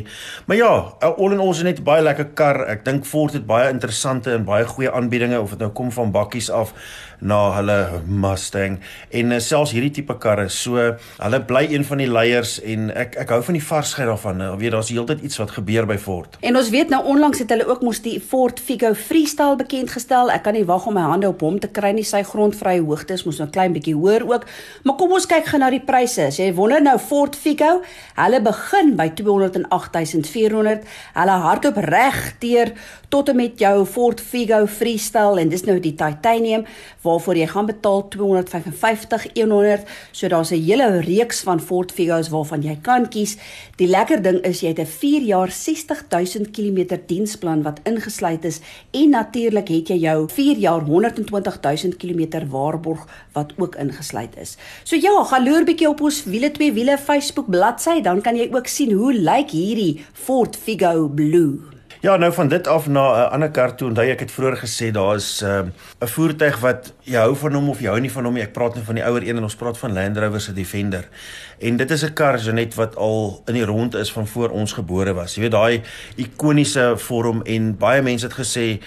Maar 0.49 0.61
ja, 0.61 0.71
all 1.13 1.37
in 1.37 1.43
all 1.43 1.53
is 1.53 1.63
net 1.67 1.83
baie 1.85 2.01
lekker 2.05 2.31
kar. 2.37 2.63
Ek 2.73 2.81
dink 2.87 3.05
Ford 3.05 3.37
het 3.37 3.45
baie 3.45 3.69
interessante 3.73 4.33
en 4.33 4.47
baie 4.47 4.65
goeie 4.65 4.89
aanbiedinge 4.89 5.39
of 5.41 5.53
dit 5.53 5.61
nou 5.61 5.69
kom 5.77 5.93
van 5.93 6.13
bakkies 6.15 6.49
af 6.49 6.73
na 7.19 7.39
hulle 7.55 7.77
Mustang 8.05 8.77
en 9.09 9.33
uh, 9.33 9.39
selfs 9.41 9.73
hierdie 9.75 9.91
tipe 9.99 10.15
karre. 10.21 10.47
So 10.53 10.77
hulle 10.77 11.39
bly 11.49 11.63
een 11.71 11.85
van 11.87 12.01
die 12.01 12.09
leiers 12.09 12.57
en 12.61 12.91
ek 12.93 13.17
ek 13.23 13.33
hou 13.33 13.39
van 13.47 13.57
die 13.57 13.63
varsheid 13.63 14.09
daarvan. 14.09 14.43
Ek 14.51 14.59
weet 14.61 14.75
daar's 14.75 14.91
heeltyd 14.93 15.23
iets 15.25 15.39
wat 15.41 15.55
gebeur 15.57 15.87
by 15.89 15.97
Ford. 16.01 16.37
En 16.45 16.59
ons 16.59 16.69
weet 16.73 16.93
nou 16.93 17.01
onlangs 17.13 17.41
het 17.41 17.51
hulle 17.53 17.67
ook 17.69 17.83
mos 17.85 18.01
die 18.05 18.17
Ford 18.21 18.59
Figo 18.61 18.93
Freestyle 18.97 19.57
bekend 19.59 19.93
gestel. 19.93 20.31
Ek 20.33 20.45
kan 20.45 20.57
nie 20.57 20.65
wag 20.67 20.85
om 20.89 20.97
my 20.97 21.07
hande 21.09 21.29
op 21.31 21.41
hom 21.45 21.59
te 21.63 21.71
kry 21.73 21.93
nie. 21.97 22.05
Sy 22.07 22.23
grondvrye 22.27 22.83
hoogte 22.85 23.17
is 23.17 23.25
mos 23.27 23.41
nou 23.41 23.49
klein 23.53 23.75
bietjie 23.75 23.95
hoër 23.97 24.27
ook. 24.27 24.47
Maar 24.85 24.97
kom 24.99 25.15
ons 25.17 25.29
kyk 25.29 25.49
gou 25.51 25.61
na 25.61 25.71
die 25.73 25.83
pryse. 25.83 26.29
As 26.29 26.39
jy 26.41 26.51
wonder 26.57 26.83
nou 26.83 26.97
Ford 27.01 27.35
Figo, 27.37 27.81
hulle 28.17 28.43
begin 28.45 28.93
by 28.99 29.09
208400. 29.17 30.85
Hulle 31.17 31.41
hardloop 31.47 31.81
reg 31.87 32.21
deur 32.43 32.73
tot 33.09 33.29
en 33.31 33.39
met 33.39 33.59
jou 33.59 33.85
Ford 33.87 34.21
Figo 34.21 34.65
Freestyle 34.67 35.39
en 35.41 35.51
dis 35.51 35.63
nou 35.67 35.77
die 35.79 35.95
titanium 35.95 36.65
waarvoor 37.07 37.39
jy 37.39 37.47
gaan 37.47 37.69
betaal 37.69 38.03
255 38.13 39.27
100 39.33 39.87
so 40.11 40.27
daar's 40.27 40.51
'n 40.51 40.63
hele 40.63 40.99
reeks 41.01 41.41
van 41.47 41.59
Ford 41.59 41.91
Figos 41.91 42.29
waarvan 42.29 42.61
jy 42.61 42.77
kan 42.81 43.07
kies. 43.09 43.37
Die 43.77 43.87
lekker 43.87 44.21
ding 44.21 44.39
is 44.43 44.61
jy 44.61 44.67
het 44.67 44.79
'n 44.79 44.85
4 44.85 45.21
jaar 45.21 45.51
60000 45.51 46.51
km 46.51 46.99
diensplan 47.07 47.63
wat 47.63 47.79
ingesluit 47.83 48.45
is 48.45 48.59
en 48.91 49.09
natuurlik 49.09 49.67
het 49.67 49.87
jy 49.87 49.97
jou 49.97 50.29
4 50.29 50.57
jaar 50.57 50.85
120000 50.85 51.97
km 51.97 52.47
waarborg 52.49 53.07
wat 53.33 53.53
ook 53.57 53.75
ingesluit 53.75 54.37
is. 54.37 54.57
So 54.83 54.95
ja 54.95 55.23
gaan 55.23 55.43
loer 55.43 55.63
bietjie 55.63 55.89
op 55.89 56.01
ons 56.01 56.23
wiele 56.23 56.51
twee 56.51 56.73
wiele 56.73 56.97
Facebook 56.97 57.49
bladsy 57.49 58.01
dan 58.01 58.21
kan 58.21 58.35
jy 58.35 58.49
ook 58.51 58.67
sien 58.67 58.91
hoe 58.91 59.13
lyk 59.13 59.49
hierdie 59.49 60.05
Ford 60.13 60.55
Figo 60.55 61.07
Blue 61.07 61.76
Ja, 62.01 62.17
nou 62.17 62.33
van 62.33 62.47
dit 62.47 62.67
af 62.67 62.87
na 62.87 63.01
'n 63.01 63.25
uh, 63.25 63.31
ander 63.31 63.51
kar 63.51 63.75
toe, 63.75 63.87
onthou 63.87 64.05
ek 64.05 64.19
het 64.19 64.31
vroeër 64.31 64.57
gesê 64.57 64.91
daar 64.91 65.15
is 65.15 65.41
'n 65.41 65.73
uh, 66.01 66.07
voertuig 66.07 66.59
wat 66.59 66.93
jy 67.03 67.17
hou 67.17 67.35
van 67.35 67.53
hom 67.53 67.69
of 67.69 67.79
jy 67.79 67.87
hou 67.87 67.99
nie 67.99 68.11
van 68.11 68.23
hom 68.23 68.33
nie. 68.33 68.43
Ek 68.43 68.53
praat 68.53 68.73
nou 68.73 68.85
van 68.85 68.95
die 68.95 69.03
ouer 69.03 69.23
een 69.23 69.37
en 69.37 69.43
ons 69.43 69.55
praat 69.55 69.77
van 69.77 69.93
Land 69.93 70.17
Rover 70.17 70.41
se 70.41 70.53
Defender. 70.53 71.09
En 71.59 71.77
dit 71.77 71.91
is 71.91 72.03
'n 72.03 72.13
kar 72.13 72.39
Janet 72.39 72.75
wat 72.75 72.95
al 72.95 73.41
in 73.45 73.53
die 73.53 73.65
rond 73.65 73.95
is 73.95 74.11
van 74.11 74.27
voor 74.27 74.49
ons 74.49 74.73
gebore 74.73 75.13
was. 75.13 75.35
Jy 75.35 75.41
weet 75.41 75.51
daai 75.51 75.81
ikoniese 76.15 76.93
vorm 76.97 77.41
en 77.43 77.77
baie 77.77 78.01
mense 78.01 78.25
het 78.25 78.35
gesê 78.35 78.79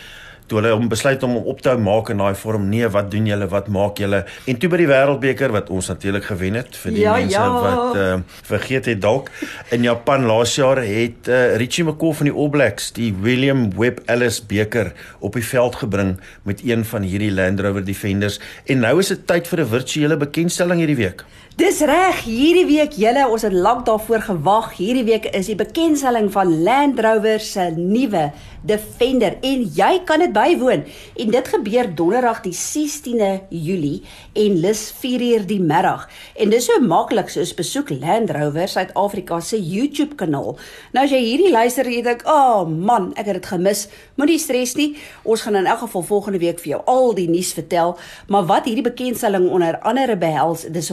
toe 0.51 0.59
hulle 0.59 0.73
hom 0.75 0.89
besluit 0.91 1.23
om 1.27 1.37
hom 1.39 1.49
op 1.53 1.61
te 1.63 1.71
hou 1.71 1.79
maak 1.79 2.11
in 2.11 2.19
daai 2.21 2.35
vorm. 2.39 2.67
Nee 2.73 2.89
wat 2.91 3.11
doen 3.13 3.29
julle? 3.31 3.47
Wat 3.51 3.69
maak 3.71 4.01
julle? 4.03 4.25
En 4.51 4.59
toe 4.59 4.71
by 4.73 4.81
die 4.83 4.89
wêreldbeker 4.91 5.55
wat 5.55 5.71
ons 5.71 5.91
natuurlik 5.93 6.27
gewen 6.27 6.59
het 6.59 6.79
vir 6.83 6.97
die 6.97 7.05
ja, 7.05 7.15
mense 7.19 7.39
ja. 7.39 7.49
wat 7.65 8.01
uh, 8.01 8.17
vergeet 8.51 8.91
het 8.91 9.03
dalk 9.03 9.31
in 9.75 9.87
Japan 9.87 10.27
laas 10.27 10.57
jaar 10.59 10.83
het 10.83 11.31
uh, 11.31 11.57
Richie 11.61 11.87
McCaw 11.87 12.15
van 12.19 12.31
die 12.31 12.35
All 12.35 12.51
Blacks 12.51 12.91
die 12.97 13.13
William 13.23 13.69
Webb 13.79 14.03
Ellis 14.11 14.41
beker 14.51 14.93
op 15.21 15.39
die 15.39 15.47
veld 15.47 15.79
gebring 15.85 16.17
met 16.49 16.65
een 16.67 16.85
van 16.85 17.07
hierdie 17.07 17.31
Land 17.31 17.63
Rover 17.63 17.85
Defenders. 17.87 18.41
En 18.67 18.83
nou 18.83 18.97
is 18.99 19.13
dit 19.15 19.27
tyd 19.31 19.47
vir 19.49 19.65
'n 19.65 19.73
virtuele 19.77 20.17
bekendstelling 20.19 20.83
hierdie 20.83 20.99
week 20.99 21.25
Dis 21.59 21.81
reg, 21.83 22.21
hierdie 22.29 22.67
week 22.69 22.95
julle, 22.95 23.25
ons 23.27 23.43
het 23.43 23.53
lank 23.53 23.83
daarvoor 23.89 24.23
gewag. 24.23 24.69
Hierdie 24.79 25.05
week 25.09 25.27
is 25.35 25.49
die 25.51 25.59
bekendstelling 25.59 26.31
van 26.31 26.53
Land 26.63 27.01
Rover 27.03 27.43
se 27.43 27.73
nuwe 27.75 28.29
Defender 28.61 29.39
en 29.41 29.63
jy 29.73 29.89
kan 30.05 30.21
dit 30.21 30.33
bywoon 30.37 30.83
en 31.23 31.31
dit 31.33 31.47
gebeur 31.49 31.89
donderdag 31.97 32.43
die 32.45 32.53
16de 32.53 33.31
Julie 33.49 34.03
en 34.37 34.59
lus 34.61 34.83
4uur 35.01 35.47
die 35.49 35.61
middag. 35.65 36.05
En 36.37 36.53
dis 36.53 36.69
so 36.69 36.77
maklik 36.85 37.33
soos 37.33 37.55
besoek 37.57 37.91
Land 37.95 38.31
Rover 38.37 38.69
Suid-Afrika 38.69 39.41
se 39.41 39.57
YouTube 39.57 40.19
kanaal. 40.21 40.59
Nou 40.93 41.05
as 41.07 41.15
jy 41.15 41.23
hierdie 41.25 41.53
luister 41.53 41.89
en 41.89 41.97
jy 41.97 42.03
dink, 42.05 42.23
"Ag 42.29 42.67
oh, 42.67 42.69
man, 42.69 43.13
ek 43.17 43.27
het 43.27 43.41
dit 43.41 43.47
gemis." 43.47 43.89
Moenie 44.17 44.39
stres 44.39 44.77
nie. 44.77 44.97
Ons 45.25 45.43
gaan 45.43 45.57
in 45.57 45.67
elk 45.67 45.79
geval 45.79 46.03
volgende 46.03 46.39
week 46.39 46.61
vir 46.61 46.77
jou 46.77 46.83
al 46.85 47.15
die 47.15 47.29
nuus 47.29 47.53
vertel, 47.53 47.97
maar 48.29 48.45
wat 48.45 48.65
hierdie 48.65 48.85
bekendstelling 48.85 49.49
onder 49.49 49.79
andere 49.81 50.17
behels, 50.17 50.67
dis 50.69 50.91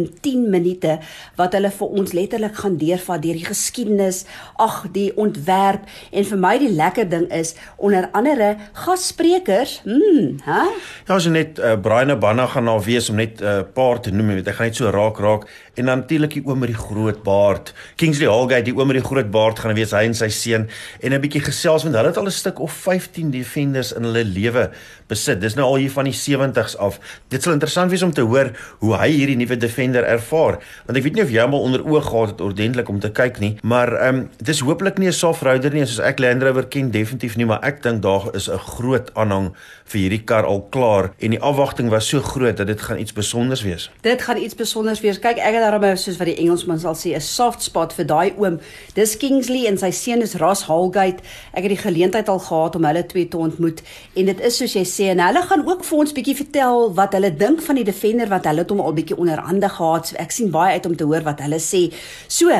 110 0.00 0.48
minute 0.50 0.98
wat 1.38 1.54
hulle 1.56 1.70
vir 1.74 1.94
ons 2.00 2.12
letterlik 2.16 2.56
gaan 2.60 2.76
deurvat 2.80 3.22
deur 3.22 3.38
die 3.38 3.46
geskiedenis, 3.46 4.24
ag, 4.60 4.82
die 4.94 5.10
ontwerp 5.20 5.86
en 6.12 6.28
vir 6.30 6.40
my 6.40 6.54
die 6.62 6.70
lekker 6.72 7.08
ding 7.10 7.26
is 7.34 7.54
onder 7.76 8.08
andere 8.16 8.56
gassprekers. 8.84 9.80
Hm, 9.84 10.38
hè? 10.46 10.62
Ja, 11.06 11.16
as 11.16 11.26
jy 11.28 11.34
net 11.34 11.60
uh, 11.60 11.76
Brian 11.80 12.12
Abanna 12.14 12.46
gaan 12.50 12.68
na 12.68 12.78
wees 12.84 13.10
om 13.10 13.20
net 13.20 13.40
'n 13.40 13.44
uh, 13.44 13.62
paar 13.74 14.00
te 14.00 14.10
noem, 14.10 14.30
jy 14.30 14.40
weet, 14.40 14.48
ek 14.48 14.58
gaan 14.58 14.70
net 14.70 14.76
so 14.76 14.90
raak 14.90 15.18
raak 15.18 15.48
en 15.74 15.86
dan 15.86 16.02
natuurlik 16.02 16.34
die 16.34 16.44
oom 16.44 16.58
met 16.58 16.72
die 16.72 16.78
groot 16.78 17.22
baard. 17.22 17.72
Kingsley 17.96 18.28
Hallgate, 18.28 18.64
die 18.68 18.76
oom 18.76 18.86
met 18.90 19.00
die 19.00 19.06
groot 19.06 19.30
baard 19.30 19.58
gaan 19.58 19.74
wees 19.74 19.94
hy 19.96 20.04
en 20.08 20.14
sy 20.14 20.28
seun 20.28 20.68
en 21.00 21.12
'n 21.12 21.20
bietjie 21.20 21.44
gesels 21.44 21.84
want 21.84 21.94
hulle 21.96 22.08
het 22.08 22.16
al 22.16 22.26
'n 22.26 22.30
stuk 22.30 22.60
of 22.60 22.72
15 22.72 23.30
defenders 23.30 23.92
in 23.92 24.04
hulle 24.04 24.24
lewe 24.24 24.70
besit. 25.10 25.40
Dis 25.42 25.58
nou 25.58 25.66
al 25.66 25.82
hier 25.84 25.94
van 25.94 26.08
die 26.08 26.16
70s 26.16 26.78
af. 26.78 27.00
Dit 27.28 27.42
sal 27.42 27.58
interessant 27.58 27.90
wees 27.90 28.02
om 28.06 28.14
te 28.14 28.22
hoor 28.22 28.52
hoe 28.80 28.94
hy 28.96 29.10
hierdie 29.10 29.36
nuwe 29.36 29.58
defender 29.60 30.06
ervaar 30.06 30.60
want 30.86 30.98
ek 30.98 31.04
weet 31.04 31.18
nie 31.18 31.24
of 31.24 31.32
jy 31.32 31.44
hom 31.44 31.56
al 31.56 31.66
onder 31.68 31.84
oog 31.86 32.06
gehad 32.10 32.34
het 32.34 32.42
ordentlik 32.44 32.88
om 32.92 33.00
te 33.02 33.10
kyk 33.14 33.40
nie, 33.42 33.52
maar 33.62 33.92
ehm 33.96 34.20
um, 34.20 34.22
dis 34.38 34.62
hopelik 34.64 34.98
nie 34.98 35.08
'n 35.08 35.16
soft 35.16 35.42
rider 35.46 35.72
nie 35.74 35.86
soos 35.86 36.00
ek 36.04 36.20
Land 36.20 36.42
Rover 36.42 36.66
ken 36.66 36.90
definitief 36.90 37.36
nie, 37.36 37.46
maar 37.46 37.62
ek 37.62 37.82
dink 37.82 38.02
daar 38.02 38.34
is 38.34 38.48
'n 38.48 38.58
groot 38.58 39.10
aanhang 39.14 39.52
vir 39.84 40.00
hierdie 40.00 40.24
kar 40.24 40.44
al 40.44 40.62
klaar 40.70 41.10
en 41.18 41.30
die 41.30 41.40
afwagting 41.40 41.90
was 41.90 42.08
so 42.08 42.20
groot 42.20 42.56
dat 42.56 42.66
dit 42.66 42.80
gaan 42.80 42.98
iets 42.98 43.10
spesiaals 43.10 43.62
wees. 43.62 43.90
Dit 44.02 44.22
gaan 44.22 44.36
iets 44.36 44.54
spesiaals 44.54 45.00
wees. 45.00 45.18
Kyk, 45.18 45.38
ek 45.38 45.54
het 45.54 45.62
daarmee 45.62 45.96
soos 45.96 46.18
wat 46.18 46.26
die 46.26 46.36
Engelsman 46.36 46.78
sal 46.78 46.94
sê 46.94 47.14
'n 47.14 47.20
soft 47.20 47.62
spot 47.62 47.92
vir 47.92 48.06
daai 48.06 48.32
oom. 48.36 48.60
Dis 48.94 49.16
Kingsley 49.16 49.66
en 49.66 49.78
sy 49.78 49.90
seun 49.90 50.22
is 50.22 50.34
Ross 50.34 50.62
Hallgate. 50.62 51.22
Ek 51.54 51.62
het 51.62 51.72
die 51.74 51.84
geleentheid 51.86 52.28
al 52.28 52.38
gehad 52.38 52.76
om 52.76 52.84
hulle 52.84 53.06
twee 53.06 53.28
te 53.28 53.36
ontmoet 53.36 53.82
en 54.14 54.24
dit 54.24 54.40
is 54.40 54.56
soos 54.56 54.72
jy 54.74 54.84
sê 54.84 54.99
en 55.08 55.20
hulle 55.24 55.42
gaan 55.42 55.62
ook 55.68 55.84
vir 55.84 55.98
ons 55.98 56.12
bietjie 56.12 56.36
vertel 56.36 56.90
wat 56.94 57.14
hulle 57.16 57.30
dink 57.36 57.62
van 57.64 57.78
die 57.80 57.86
Defender 57.88 58.28
wat 58.28 58.44
hulle 58.50 58.64
het 58.64 58.70
hom 58.70 58.82
al 58.84 58.96
bietjie 58.96 59.16
onderhande 59.16 59.68
gehad. 59.68 60.10
So 60.10 60.20
ek 60.20 60.34
sien 60.34 60.52
baie 60.52 60.76
uit 60.76 60.86
om 60.86 60.96
te 60.96 61.08
hoor 61.08 61.24
wat 61.26 61.40
hulle 61.40 61.60
sê. 61.62 61.86
So, 62.28 62.52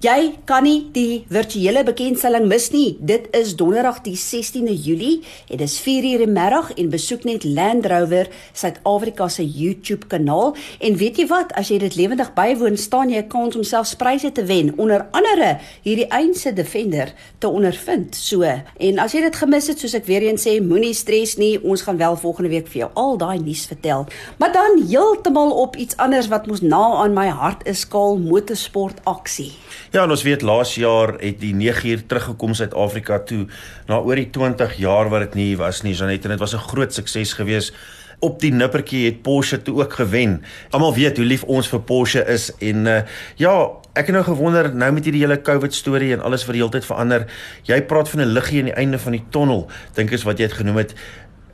Jy 0.00 0.30
kan 0.48 0.64
nie 0.64 0.86
die 0.94 1.26
virtuele 1.28 1.82
bekendstelling 1.84 2.46
mis 2.48 2.70
nie. 2.72 2.94
Dit 3.04 3.26
is 3.36 3.50
Donderdag 3.60 3.98
die 4.00 4.14
16de 4.16 4.72
Julie 4.72 5.18
en 5.52 5.58
dit 5.60 5.66
is 5.66 5.74
4:00 5.84 6.22
in 6.22 6.22
die 6.22 6.26
middag 6.26 6.70
en 6.72 6.88
besoek 6.88 7.24
net 7.28 7.44
Land 7.44 7.84
Rover 7.86 8.30
Suid-Afrika 8.54 9.28
se 9.28 9.44
YouTube 9.44 10.06
kanaal 10.06 10.56
en 10.80 10.96
weet 10.96 11.18
jy 11.18 11.26
wat, 11.26 11.52
as 11.52 11.68
jy 11.68 11.78
dit 11.78 11.96
lewendig 11.96 12.32
bywoon, 12.32 12.76
staan 12.76 13.10
jy 13.10 13.18
'n 13.18 13.28
kans 13.28 13.56
om 13.56 13.62
selfs 13.62 13.94
pryse 13.94 14.32
te 14.32 14.44
wen, 14.44 14.72
onder 14.78 15.06
andere 15.10 15.58
hierdie 15.82 16.08
eense 16.08 16.52
Defender 16.52 17.12
te 17.38 17.48
ondervind. 17.48 18.16
So, 18.16 18.42
en 18.76 18.98
as 18.98 19.12
jy 19.12 19.20
dit 19.20 19.36
gemis 19.36 19.66
het, 19.66 19.78
soos 19.78 19.94
ek 19.94 20.06
weer 20.06 20.22
eens 20.22 20.46
sê, 20.46 20.62
moenie 20.62 20.94
stres 20.94 21.36
nie. 21.36 21.62
Ons 21.62 21.82
gaan 21.82 21.96
wel 21.96 22.16
volgende 22.16 22.50
week 22.50 22.68
vir 22.68 22.78
jou 22.78 22.90
al 22.94 23.16
daai 23.18 23.38
nuus 23.38 23.66
vertel. 23.66 24.06
Maar 24.38 24.52
dan 24.52 24.82
heeltemal 24.88 25.50
op 25.50 25.76
iets 25.76 25.96
anders 25.96 26.28
wat 26.28 26.46
mos 26.46 26.60
na 26.60 27.02
aan 27.02 27.12
my 27.12 27.28
hart 27.28 27.66
is, 27.66 27.80
skaal 27.80 28.16
motorsport 28.16 29.04
aksie. 29.04 29.52
Ja, 29.90 30.04
ons 30.06 30.22
weet 30.22 30.44
laas 30.46 30.76
jaar 30.78 31.16
het 31.18 31.40
die 31.42 31.50
9 31.50 31.88
uur 31.90 32.02
teruggekom 32.06 32.52
Suid-Afrika 32.54 33.16
toe 33.26 33.48
na 33.88 33.96
oor 33.98 34.20
die 34.20 34.28
20 34.30 34.76
jaar 34.78 35.08
wat 35.10 35.24
dit 35.24 35.34
nie 35.34 35.56
was 35.58 35.80
nie. 35.82 35.96
Janet 35.98 36.28
en 36.28 36.30
dit 36.30 36.38
was 36.38 36.54
'n 36.54 36.62
groot 36.62 36.94
sukses 36.94 37.32
geweest. 37.34 37.74
Op 38.20 38.38
die 38.40 38.52
nippertjie 38.52 39.04
het 39.06 39.22
Porsche 39.22 39.62
toe 39.62 39.82
ook 39.82 39.92
gewen. 39.92 40.44
Almal 40.70 40.94
weet 40.94 41.16
hoe 41.16 41.26
lief 41.26 41.42
ons 41.42 41.68
vir 41.68 41.80
Porsche 41.80 42.24
is 42.24 42.52
en 42.58 42.86
uh, 42.86 43.02
ja, 43.36 43.70
ek 43.94 44.06
het 44.06 44.14
nou 44.14 44.24
gewonder 44.24 44.74
nou 44.74 44.92
met 44.92 45.04
hierdie 45.04 45.22
hele 45.22 45.42
COVID 45.42 45.74
storie 45.74 46.12
en 46.12 46.20
alles 46.20 46.44
wat 46.46 46.54
die 46.54 46.62
hele 46.62 46.72
tyd 46.72 46.84
verander. 46.84 47.26
Jy 47.62 47.82
praat 47.82 48.08
van 48.08 48.20
'n 48.20 48.32
liggie 48.32 48.58
aan 48.58 48.70
die 48.70 48.74
einde 48.74 48.98
van 48.98 49.12
die 49.12 49.24
tonnel. 49.30 49.70
Dink 49.94 50.10
is 50.10 50.22
wat 50.22 50.38
jy 50.38 50.44
het 50.44 50.52
genoem 50.52 50.76
het 50.76 50.94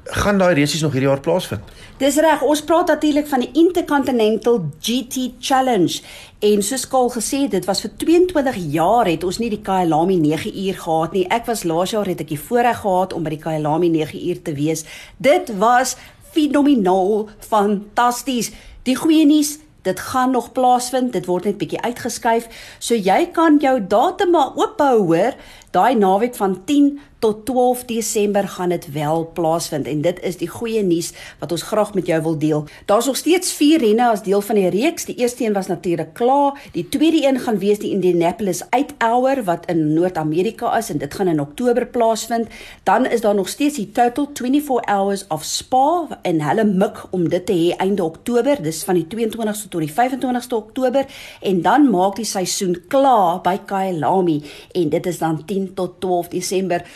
gaan 0.07 0.39
daai 0.39 0.55
resies 0.55 0.83
nog 0.83 0.93
hierdie 0.93 1.09
jaar 1.09 1.21
plaasvind. 1.21 1.63
Dis 1.99 2.17
reg, 2.21 2.43
ons 2.45 2.63
praat 2.65 2.91
natuurlik 2.93 3.27
van 3.27 3.43
die 3.43 3.51
Intercontinental 3.57 4.61
GT 4.81 5.31
Challenge 5.41 6.01
en 6.45 6.63
soos 6.63 6.87
Kaal 6.89 7.11
gesê 7.15 7.47
dit 7.51 7.65
was 7.67 7.81
vir 7.85 7.93
22 7.97 8.59
jaar 8.75 9.09
het 9.09 9.25
ons 9.25 9.41
nie 9.43 9.51
die 9.51 9.63
Kyalami 9.65 10.19
9 10.21 10.53
uur 10.67 10.81
gehad 10.85 11.17
nie. 11.17 11.27
Ek 11.33 11.49
was 11.49 11.65
laas 11.65 11.95
jaar 11.97 12.07
het 12.07 12.21
ek 12.21 12.33
die 12.35 12.41
voorreg 12.41 12.83
gehad 12.85 13.17
om 13.17 13.27
by 13.27 13.35
die 13.35 13.43
Kyalami 13.43 13.91
9 13.95 14.21
uur 14.29 14.43
te 14.43 14.57
wees. 14.57 14.85
Dit 15.17 15.55
was 15.59 15.97
fenomenaal, 16.37 17.31
fantasties. 17.41 18.53
Die 18.85 18.99
goeie 18.99 19.25
nuus 19.27 19.57
Dit 19.87 20.01
gaan 20.01 20.31
nog 20.31 20.53
plaasvind. 20.53 21.13
Dit 21.15 21.29
word 21.31 21.45
net 21.47 21.61
bietjie 21.61 21.79
uitgeskuif. 21.81 22.49
So 22.83 22.99
jy 22.99 23.29
kan 23.31 23.61
jou 23.63 23.77
datum 23.79 24.33
maar 24.35 24.57
oop 24.59 24.83
hou, 24.83 24.97
hoor. 25.13 25.37
Daai 25.71 25.95
naweek 25.95 26.35
van 26.35 26.57
10 26.67 26.97
tot 27.26 27.47
12 27.47 27.85
Desember 27.85 28.49
gaan 28.49 28.68
dit 28.68 28.92
wel 28.92 29.30
plaasvind 29.35 29.87
en 29.87 30.00
dit 30.00 30.21
is 30.23 30.37
die 30.38 30.49
goeie 30.49 30.83
nuus 30.87 31.09
wat 31.40 31.50
ons 31.52 31.64
graag 31.66 31.95
met 31.95 32.06
jou 32.06 32.21
wil 32.23 32.37
deel. 32.38 32.64
Daar's 32.87 33.06
nog 33.06 33.16
steeds 33.16 33.50
4 33.52 33.83
renne 33.83 34.11
as 34.12 34.23
deel 34.23 34.40
van 34.40 34.54
die 34.54 34.68
reeks. 34.71 35.09
Die 35.09 35.16
eerste 35.18 35.45
een 35.45 35.56
was 35.56 35.66
natuurlik 35.66 36.12
klaar. 36.14 36.61
Die 36.73 36.88
tweede 36.88 37.26
een 37.26 37.40
gaan 37.42 37.59
wees 37.59 37.80
die 37.83 37.90
Indianapolis 37.90 38.62
8 38.71 38.95
Hour 39.02 39.42
wat 39.45 39.66
in 39.66 39.95
Noord-Amerika 39.95 40.76
is 40.78 40.90
en 40.90 40.99
dit 41.02 41.14
gaan 41.14 41.28
in 41.28 41.40
Oktober 41.40 41.87
plaasvind. 41.87 42.47
Dan 42.83 43.06
is 43.06 43.21
daar 43.21 43.35
nog 43.35 43.49
steeds 43.49 43.76
die 43.76 43.90
Total 43.92 44.30
24 44.33 44.87
Hours 44.87 45.26
of 45.28 45.45
Spa 45.45 46.21
en 46.23 46.40
hulle 46.40 46.64
mik 46.64 47.02
om 47.11 47.28
dit 47.28 47.47
te 47.47 47.59
hê 47.59 47.75
einde 47.76 48.04
Oktober. 48.04 48.62
Dis 48.62 48.85
van 48.85 49.02
die 49.02 49.06
22ste 49.11 49.68
tot 49.68 49.83
die 49.83 49.92
25ste 49.92 50.54
Oktober 50.54 51.06
en 51.40 51.62
dan 51.62 51.90
maak 51.90 52.16
die 52.23 52.28
seisoen 52.28 52.78
klaar 52.88 53.42
by 53.42 53.59
Kyalami 53.66 54.42
en 54.73 54.88
dit 54.95 55.06
is 55.06 55.18
dan 55.18 55.42
10 55.45 55.75
tot 55.75 56.00
12 56.00 56.28
Desember. 56.38 56.87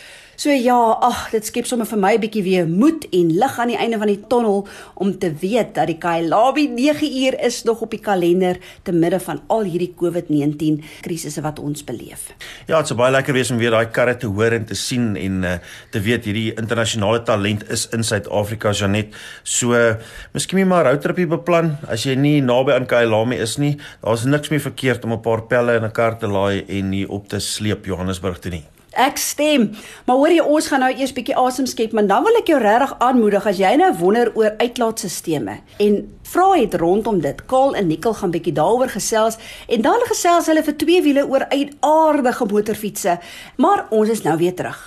So 0.41 0.49
ja, 0.49 0.73
ag, 1.05 1.27
dit 1.35 1.45
skep 1.45 1.67
sommer 1.69 1.85
vir 1.85 1.99
my 2.01 2.11
'n 2.17 2.21
bietjie 2.23 2.43
weer 2.43 2.67
moed 2.67 3.05
en 3.13 3.29
lig 3.29 3.59
aan 3.61 3.69
die 3.69 3.77
einde 3.77 3.99
van 3.99 4.09
die 4.09 4.21
tonnel 4.27 4.67
om 4.95 5.19
te 5.19 5.29
weet 5.29 5.75
dat 5.75 5.87
die 5.87 5.99
Kylabi 6.01 6.67
9 6.69 7.05
uur 7.25 7.37
is 7.45 7.63
nog 7.65 7.83
op 7.83 7.91
die 7.91 8.01
kalender 8.01 8.57
te 8.83 8.93
midde 8.93 9.21
van 9.21 9.43
al 9.49 9.69
hierdie 9.69 9.93
COVID-19 9.93 10.81
krisisse 11.03 11.43
wat 11.43 11.59
ons 11.59 11.85
beleef. 11.85 12.33
Ja, 12.67 12.79
dit 12.79 12.87
sou 12.87 12.97
baie 12.97 13.13
lekker 13.13 13.35
wees 13.35 13.51
om 13.51 13.59
weer 13.59 13.71
daai 13.71 13.91
karre 13.93 14.17
te 14.17 14.27
hoor 14.27 14.53
en 14.53 14.65
te 14.65 14.75
sien 14.75 15.15
en 15.17 15.45
uh, 15.45 15.53
te 15.91 16.01
weet 16.01 16.25
hierdie 16.25 16.55
internasionale 16.57 17.23
talent 17.23 17.69
is 17.71 17.89
in 17.93 18.03
Suid-Afrika, 18.03 18.73
Janet. 18.73 19.13
So, 19.43 19.77
uh, 19.77 20.01
miskien 20.33 20.67
maar 20.67 20.85
'n 20.85 20.89
roadtripie 20.89 21.27
beplan 21.27 21.77
as 21.87 22.05
jy 22.05 22.17
nie 22.17 22.41
naby 22.41 22.73
aan 22.73 22.87
Kylabi 22.87 23.37
is 23.37 23.59
nie. 23.59 23.77
Daar's 24.01 24.25
niks 24.25 24.49
meer 24.49 24.61
verkeerd 24.61 25.05
om 25.05 25.13
'n 25.13 25.21
paar 25.21 25.43
pelle 25.43 25.77
in 25.77 25.85
'n 25.85 25.93
kar 25.93 26.17
te 26.17 26.27
laai 26.27 26.65
en 26.67 26.93
hier 26.93 27.11
op 27.11 27.29
te 27.29 27.39
sleep 27.39 27.85
Johannesburg 27.85 28.39
toe 28.39 28.51
nie. 28.51 28.80
Ek 28.91 29.21
stem. 29.23 29.69
Maar 30.07 30.17
hoor 30.19 30.33
jy 30.35 30.43
ons 30.43 30.67
gaan 30.67 30.83
nou 30.83 30.91
eers 30.91 31.13
bietjie 31.15 31.37
asem 31.39 31.67
skep, 31.71 31.93
maar 31.95 32.09
dan 32.11 32.25
wil 32.27 32.39
ek 32.41 32.49
jou 32.51 32.59
regtig 32.59 32.97
aanmoedig 32.99 33.45
as 33.47 33.61
jy 33.63 33.71
nou 33.79 33.91
wonder 34.01 34.33
oor 34.35 34.57
uitlaatstelsels 34.59 35.61
en 35.79 36.01
vra 36.31 36.49
het 36.57 36.75
rondom 36.75 37.21
dit. 37.23 37.45
Kaal 37.47 37.77
en 37.79 37.87
Nikkel 37.87 38.17
gaan 38.19 38.35
bietjie 38.35 38.55
daaroor 38.57 38.91
gesels 38.91 39.39
en 39.69 39.83
dan 39.87 40.03
gesels 40.11 40.51
hulle 40.51 40.65
vir 40.67 40.77
twee 40.83 41.03
wiele 41.07 41.23
oor 41.27 41.47
uitaardige 41.53 42.49
motorfietsse. 42.51 43.19
Maar 43.63 43.87
ons 43.95 44.11
is 44.11 44.25
nou 44.27 44.37
weer 44.43 44.55
terug. 44.59 44.81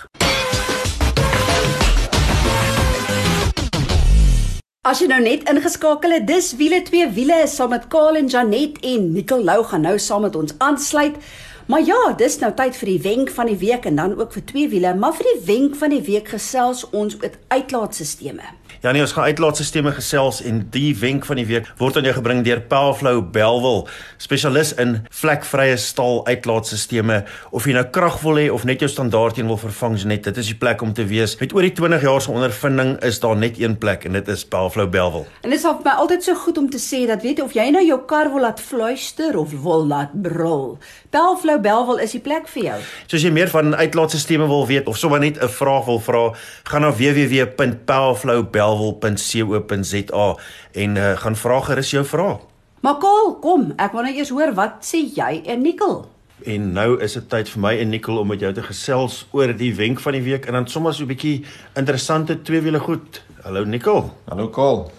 As 4.83 4.99
jy 4.99 5.07
nou 5.07 5.21
net 5.23 5.47
ingeskakel 5.47 6.17
het, 6.17 6.27
dis 6.27 6.51
wiele 6.59 6.81
twee 6.83 7.07
wiele 7.15 7.45
saam 7.47 7.71
met 7.71 7.87
Kaal 7.87 8.19
en 8.19 8.27
Janet 8.27 8.81
en 8.83 9.13
Nikkel 9.15 9.43
Lou 9.47 9.61
gaan 9.63 9.87
nou 9.87 9.95
saam 9.95 10.27
met 10.27 10.35
ons 10.35 10.51
aansluit. 10.59 11.15
Maar 11.65 11.81
ja, 11.85 12.13
dis 12.17 12.39
nou 12.41 12.51
tyd 12.55 12.75
vir 12.75 12.89
die 12.91 13.01
wenk 13.01 13.29
van 13.31 13.47
die 13.47 13.57
week 13.57 13.85
en 13.87 13.95
dan 13.95 14.17
ook 14.19 14.33
vir 14.35 14.43
twee 14.45 14.69
wiele, 14.69 14.95
maar 14.99 15.15
vir 15.15 15.29
die 15.31 15.45
wenk 15.47 15.77
van 15.79 15.93
die 15.95 16.01
week 16.03 16.27
gesels 16.33 16.83
ons 16.91 17.15
oor 17.21 17.37
uitlaatstelsels. 17.47 18.41
Ja 18.83 18.91
nee, 18.91 18.99
ons 18.99 19.13
gaan 19.15 19.29
uitlaatstelsels 19.31 19.95
gesels 19.95 20.41
en 20.43 20.57
die 20.73 20.89
wenk 20.99 21.23
van 21.23 21.39
die 21.39 21.45
week 21.47 21.69
word 21.79 21.95
aan 21.95 22.03
jou 22.03 22.17
gebring 22.17 22.41
deur 22.43 22.59
Powerflow 22.67 23.21
Belwel, 23.31 23.85
spesialis 24.19 24.73
in 24.75 24.97
vlekvrye 25.07 25.77
staal 25.79 26.17
uitlaatstelsels. 26.27 27.29
Of 27.55 27.63
jy 27.63 27.77
nou 27.77 27.85
krag 27.95 28.17
wil 28.25 28.41
hê 28.41 28.49
of 28.51 28.65
net 28.67 28.83
jou 28.83 28.89
standaard 28.91 29.39
een 29.39 29.47
wil 29.47 29.59
vervang, 29.61 29.95
net 30.03 30.27
dit 30.27 30.41
is 30.41 30.49
die 30.51 30.57
plek 30.59 30.83
om 30.83 30.91
te 30.91 31.05
wees. 31.07 31.37
Met 31.39 31.55
oor 31.55 31.63
die 31.63 31.71
20 31.77 32.03
jaar 32.03 32.19
se 32.25 32.31
ondervinding 32.33 32.97
is 33.07 33.21
daar 33.23 33.39
net 33.39 33.55
een 33.61 33.77
plek 33.79 34.03
en 34.03 34.17
dit 34.19 34.33
is 34.35 34.43
Powerflow 34.43 34.91
Belwel. 34.91 35.23
En 35.47 35.55
dit 35.55 35.55
is 35.55 35.63
vir 35.63 35.79
my 35.85 35.95
altyd 36.03 36.27
so 36.27 36.35
goed 36.43 36.59
om 36.59 36.67
te 36.67 36.83
sê 36.83 37.05
dat 37.07 37.23
weet 37.23 37.39
jy 37.39 37.47
of 37.47 37.55
jy 37.55 37.69
nou 37.71 37.85
jou 37.87 38.01
kar 38.11 38.33
wil 38.35 38.43
laat 38.43 38.59
fluister 38.59 39.39
of 39.39 39.55
wil 39.63 39.87
laat 39.93 40.11
brul. 40.27 40.75
Powerflow 41.15 41.63
Belwel 41.63 42.03
is 42.03 42.17
die 42.17 42.23
plek 42.27 42.51
vir 42.51 42.67
jou. 42.67 42.77
So 43.07 43.15
as 43.15 43.23
jy 43.23 43.31
meer 43.31 43.47
van 43.47 43.71
uitlaatstelsels 43.71 44.43
wil 44.43 44.67
weet 44.67 44.91
of 44.91 44.99
sommer 44.99 45.23
net 45.23 45.39
'n 45.39 45.47
vraag 45.47 45.87
wil 45.87 46.03
vra, 46.03 46.35
gaan 46.67 46.81
na 46.83 46.91
www.powerflowbelwel.co.za 48.73 50.37
en 50.71 50.95
uh, 50.95 51.17
gaan 51.17 51.35
vra 51.35 51.59
gerus 51.61 51.91
jou 51.91 52.05
vraag. 52.05 52.39
Maar 52.81 52.97
Kaal, 52.99 53.35
kom, 53.39 53.69
ek 53.79 53.93
wil 53.95 54.03
nou 54.03 54.15
eers 54.15 54.31
hoor 54.33 54.51
wat 54.57 54.81
sê 54.83 55.05
jy 55.15 55.43
en 55.47 55.61
Nikkel. 55.63 56.01
En 56.43 56.65
nou 56.75 56.97
is 57.03 57.13
dit 57.15 57.29
tyd 57.31 57.47
vir 57.53 57.61
my 57.63 57.71
en 57.79 57.93
Nicole 57.93 58.19
om 58.19 58.27
met 58.33 58.41
jou 58.43 58.51
te 58.53 58.65
gesels 58.65 59.21
oor 59.31 59.53
die 59.55 59.71
wenk 59.77 60.01
van 60.03 60.17
die 60.17 60.23
week 60.25 60.49
en 60.49 60.57
dan 60.57 60.67
sommer 60.67 60.93
so 60.93 61.03
'n 61.03 61.07
bietjie 61.13 61.45
interessante 61.79 62.41
tweewiele 62.41 62.79
goed. 62.79 63.21
Hallo 63.43 63.63
Nicole. 63.63 64.11
Hallo 64.27 64.49
Karl. 64.49 64.91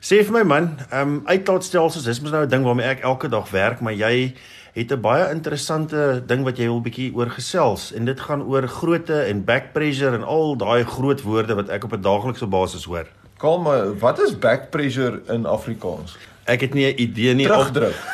Sê 0.00 0.24
vir 0.24 0.32
my 0.32 0.42
man, 0.42 0.78
ehm 0.90 1.08
um, 1.08 1.22
uitlaatstelsels, 1.26 2.04
dis 2.04 2.20
mos 2.20 2.32
nou 2.32 2.44
'n 2.44 2.48
ding 2.48 2.64
waarmee 2.64 2.86
ek 2.86 3.04
elke 3.04 3.28
dag 3.28 3.50
werk, 3.50 3.80
maar 3.80 3.92
jy 3.92 4.34
het 4.80 4.92
'n 4.92 5.00
baie 5.00 5.30
interessante 5.30 6.22
ding 6.26 6.44
wat 6.44 6.56
jy 6.56 6.66
wil 6.66 6.80
bietjie 6.80 7.14
oor 7.14 7.30
gesels 7.30 7.92
en 7.92 8.04
dit 8.04 8.20
gaan 8.20 8.42
oor 8.42 8.68
grootte 8.68 9.28
en 9.28 9.44
back 9.44 9.72
pressure 9.72 10.16
en 10.16 10.24
al 10.24 10.56
daai 10.56 10.84
groot 10.84 11.22
woorde 11.22 11.54
wat 11.54 11.68
ek 11.68 11.84
op 11.84 11.92
'n 11.92 12.02
daaglikse 12.02 12.46
basis 12.46 12.84
hoor. 12.84 13.06
Karl, 13.36 13.60
maar 13.60 13.98
wat 13.98 14.20
is 14.20 14.38
back 14.38 14.70
pressure 14.70 15.20
in 15.28 15.46
Afrikaans? 15.46 16.16
Ek 16.44 16.60
het 16.60 16.74
nie 16.74 16.86
'n 16.86 17.00
idee 17.00 17.34
nie. 17.34 17.46
Terugdruk. 17.46 17.96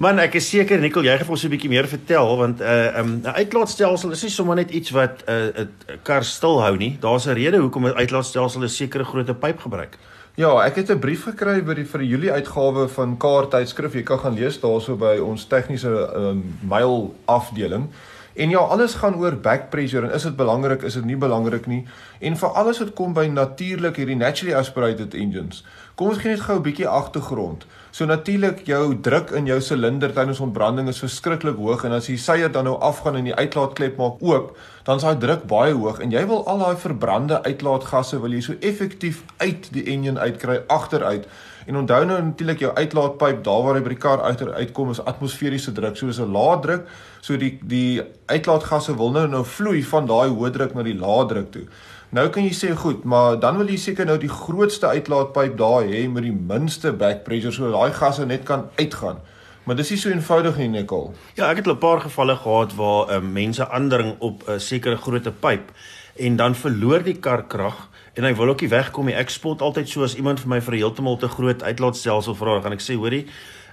Man, 0.00 0.18
ek 0.18 0.34
is 0.34 0.48
seker 0.48 0.80
Nicole, 0.80 1.04
jy 1.04 1.16
gaan 1.18 1.28
vir 1.28 1.36
ons 1.36 1.44
'n 1.44 1.52
bietjie 1.52 1.68
meer 1.68 1.88
vertel 1.88 2.36
want 2.36 2.60
'n 2.60 2.64
uh, 2.64 2.98
um, 2.98 3.20
'n 3.20 3.36
uitlaatstelsel 3.36 4.10
is 4.10 4.22
nie 4.22 4.30
sommer 4.30 4.56
net 4.56 4.70
iets 4.70 4.90
wat 4.90 5.22
'n 5.26 5.30
uh, 5.30 5.60
'n 5.60 5.68
kar 6.02 6.24
stilhou 6.24 6.76
nie. 6.76 6.96
Daar's 7.00 7.26
'n 7.26 7.36
rede 7.36 7.58
hoekom 7.58 7.86
'n 7.86 8.00
uitlaatstelsel 8.00 8.62
'n 8.62 8.68
sekere 8.68 9.04
grootte 9.04 9.34
pyp 9.34 9.60
gebruik. 9.60 9.98
Ja, 10.40 10.54
ek 10.64 10.74
het 10.74 10.90
'n 10.90 10.98
brief 10.98 11.24
gekry 11.24 11.60
by 11.62 11.74
die 11.74 11.84
vir 11.84 12.00
die 12.00 12.08
Julie 12.08 12.32
uitgawe 12.32 12.88
van 12.88 13.16
Kaart 13.16 13.50
tydskrif. 13.50 13.92
Jy 13.92 14.02
kan 14.02 14.18
gaan 14.18 14.34
lees 14.34 14.60
daarso 14.60 14.96
by 14.96 15.18
ons 15.18 15.44
tegniese 15.44 16.12
um, 16.16 16.56
mail 16.60 17.14
afdeling. 17.24 17.90
En 18.34 18.48
ja, 18.50 18.58
alles 18.58 18.94
gaan 18.94 19.14
oor 19.14 19.36
back 19.36 19.70
pressure 19.70 20.06
en 20.06 20.14
is 20.14 20.22
dit 20.22 20.36
belangrik, 20.36 20.82
is 20.82 20.94
dit 20.94 21.04
nie 21.04 21.16
belangrik 21.16 21.66
nie. 21.66 21.86
En 22.18 22.36
vir 22.36 22.48
alles 22.48 22.78
wat 22.78 22.92
kom 22.92 23.12
by 23.12 23.26
natuurlik 23.26 23.96
hierdie 23.96 24.16
naturally 24.16 24.56
aspirated 24.56 25.14
engines. 25.14 25.64
Kom 25.94 26.08
ons 26.08 26.18
gee 26.18 26.30
net 26.30 26.40
gou 26.40 26.56
'n 26.56 26.62
bietjie 26.62 26.88
agtergrond. 26.88 27.66
So 27.90 28.06
natuurlik 28.06 28.62
jou 28.66 28.94
druk 29.02 29.32
in 29.34 29.48
jou 29.50 29.58
silinder 29.60 30.12
tydens 30.14 30.38
ontbranding 30.40 30.88
is 30.88 31.00
verskriklik 31.02 31.56
hoog 31.58 31.82
en 31.84 31.96
as 31.96 32.06
die 32.06 32.18
seier 32.22 32.52
dan 32.52 32.68
nou 32.68 32.76
afgaan 32.78 33.18
en 33.18 33.26
die 33.26 33.34
uitlaatklep 33.34 33.98
maak 33.98 34.22
oop, 34.22 34.52
dan 34.86 35.02
is 35.02 35.06
daai 35.06 35.18
druk 35.18 35.48
baie 35.50 35.74
hoog 35.74 35.98
en 35.98 36.14
jy 36.14 36.22
wil 36.30 36.44
al 36.46 36.62
daai 36.62 36.78
verbrande 36.78 37.40
uitlaatgasse 37.42 38.20
wil 38.22 38.36
jy 38.36 38.44
so 38.46 38.58
effektief 38.60 39.24
uit 39.42 39.72
die 39.74 39.88
enjin 39.90 40.22
uitkry 40.22 40.60
agteruit. 40.70 41.26
En 41.66 41.76
onthou 41.82 42.04
nou 42.06 42.20
natuurlik 42.30 42.62
jou 42.62 42.70
uitlaatpyp 42.78 43.42
daar 43.44 43.62
waar 43.66 43.76
hy 43.78 43.82
by 43.84 43.92
die 43.92 44.02
kar 44.06 44.22
uit 44.22 44.46
uitkom 44.48 44.94
is 44.94 45.02
atmosferiese 45.04 45.74
druk, 45.74 45.98
so 45.98 46.08
is 46.08 46.20
'n 46.20 46.32
lae 46.32 46.60
druk, 46.62 46.86
so 47.20 47.36
die 47.36 47.58
die 47.62 48.02
uitlaatgasse 48.26 48.96
wil 48.96 49.10
nou 49.10 49.26
nou 49.26 49.44
vloei 49.44 49.82
van 49.82 50.06
daai 50.06 50.30
hoë 50.30 50.50
druk 50.50 50.74
na 50.74 50.82
die 50.82 50.98
lae 50.98 51.26
druk 51.26 51.50
toe. 51.52 51.66
Nou 52.10 52.24
kan 52.34 52.42
jy 52.42 52.50
sê 52.50 52.68
goed, 52.74 53.04
maar 53.06 53.36
dan 53.38 53.54
wil 53.60 53.68
jy 53.70 53.76
seker 53.78 54.08
nou 54.08 54.16
die 54.18 54.30
grootste 54.30 54.88
uitlaatpyp 54.90 55.52
daar 55.60 55.84
hê 55.86 56.08
met 56.10 56.24
die 56.26 56.34
minste 56.34 56.90
back 56.90 57.20
pressure 57.22 57.54
sodat 57.54 57.76
daai 57.76 57.92
gasse 57.94 58.24
net 58.26 58.42
kan 58.48 58.64
uitgaan. 58.80 59.20
Maar 59.62 59.78
dis 59.78 59.92
nie 59.94 59.98
so 60.02 60.10
eenvoudig 60.10 60.58
nie, 60.58 60.66
Nicole. 60.72 61.12
Ja, 61.38 61.52
ek 61.52 61.62
het 61.62 61.68
'n 61.70 61.78
paar 61.78 62.00
gevalle 62.00 62.34
gehad 62.36 62.74
waar 62.74 63.14
uh, 63.14 63.20
mense 63.22 63.62
aandring 63.62 64.16
op 64.18 64.42
'n 64.42 64.50
uh, 64.50 64.58
sekere 64.58 64.96
grootte 64.96 65.30
pyp 65.30 65.70
en 66.16 66.36
dan 66.36 66.54
verloor 66.54 67.02
die 67.02 67.14
kar 67.14 67.46
krag 67.46 67.88
en 68.14 68.24
hy 68.24 68.34
wil 68.34 68.48
ook 68.48 68.60
nie 68.60 68.70
wegkom 68.70 69.06
nie. 69.06 69.14
Ek 69.14 69.30
spot 69.30 69.62
altyd 69.62 69.88
so 69.88 70.02
as 70.02 70.16
iemand 70.16 70.40
vir 70.40 70.48
my 70.48 70.60
vir 70.60 70.74
heeltemal 70.74 71.16
te 71.16 71.28
groot 71.28 71.62
uitlaatstelsel 71.62 72.34
vra, 72.34 72.60
gaan 72.60 72.72
ek 72.72 72.82
sê, 72.82 72.96
hoorie, 72.98 73.26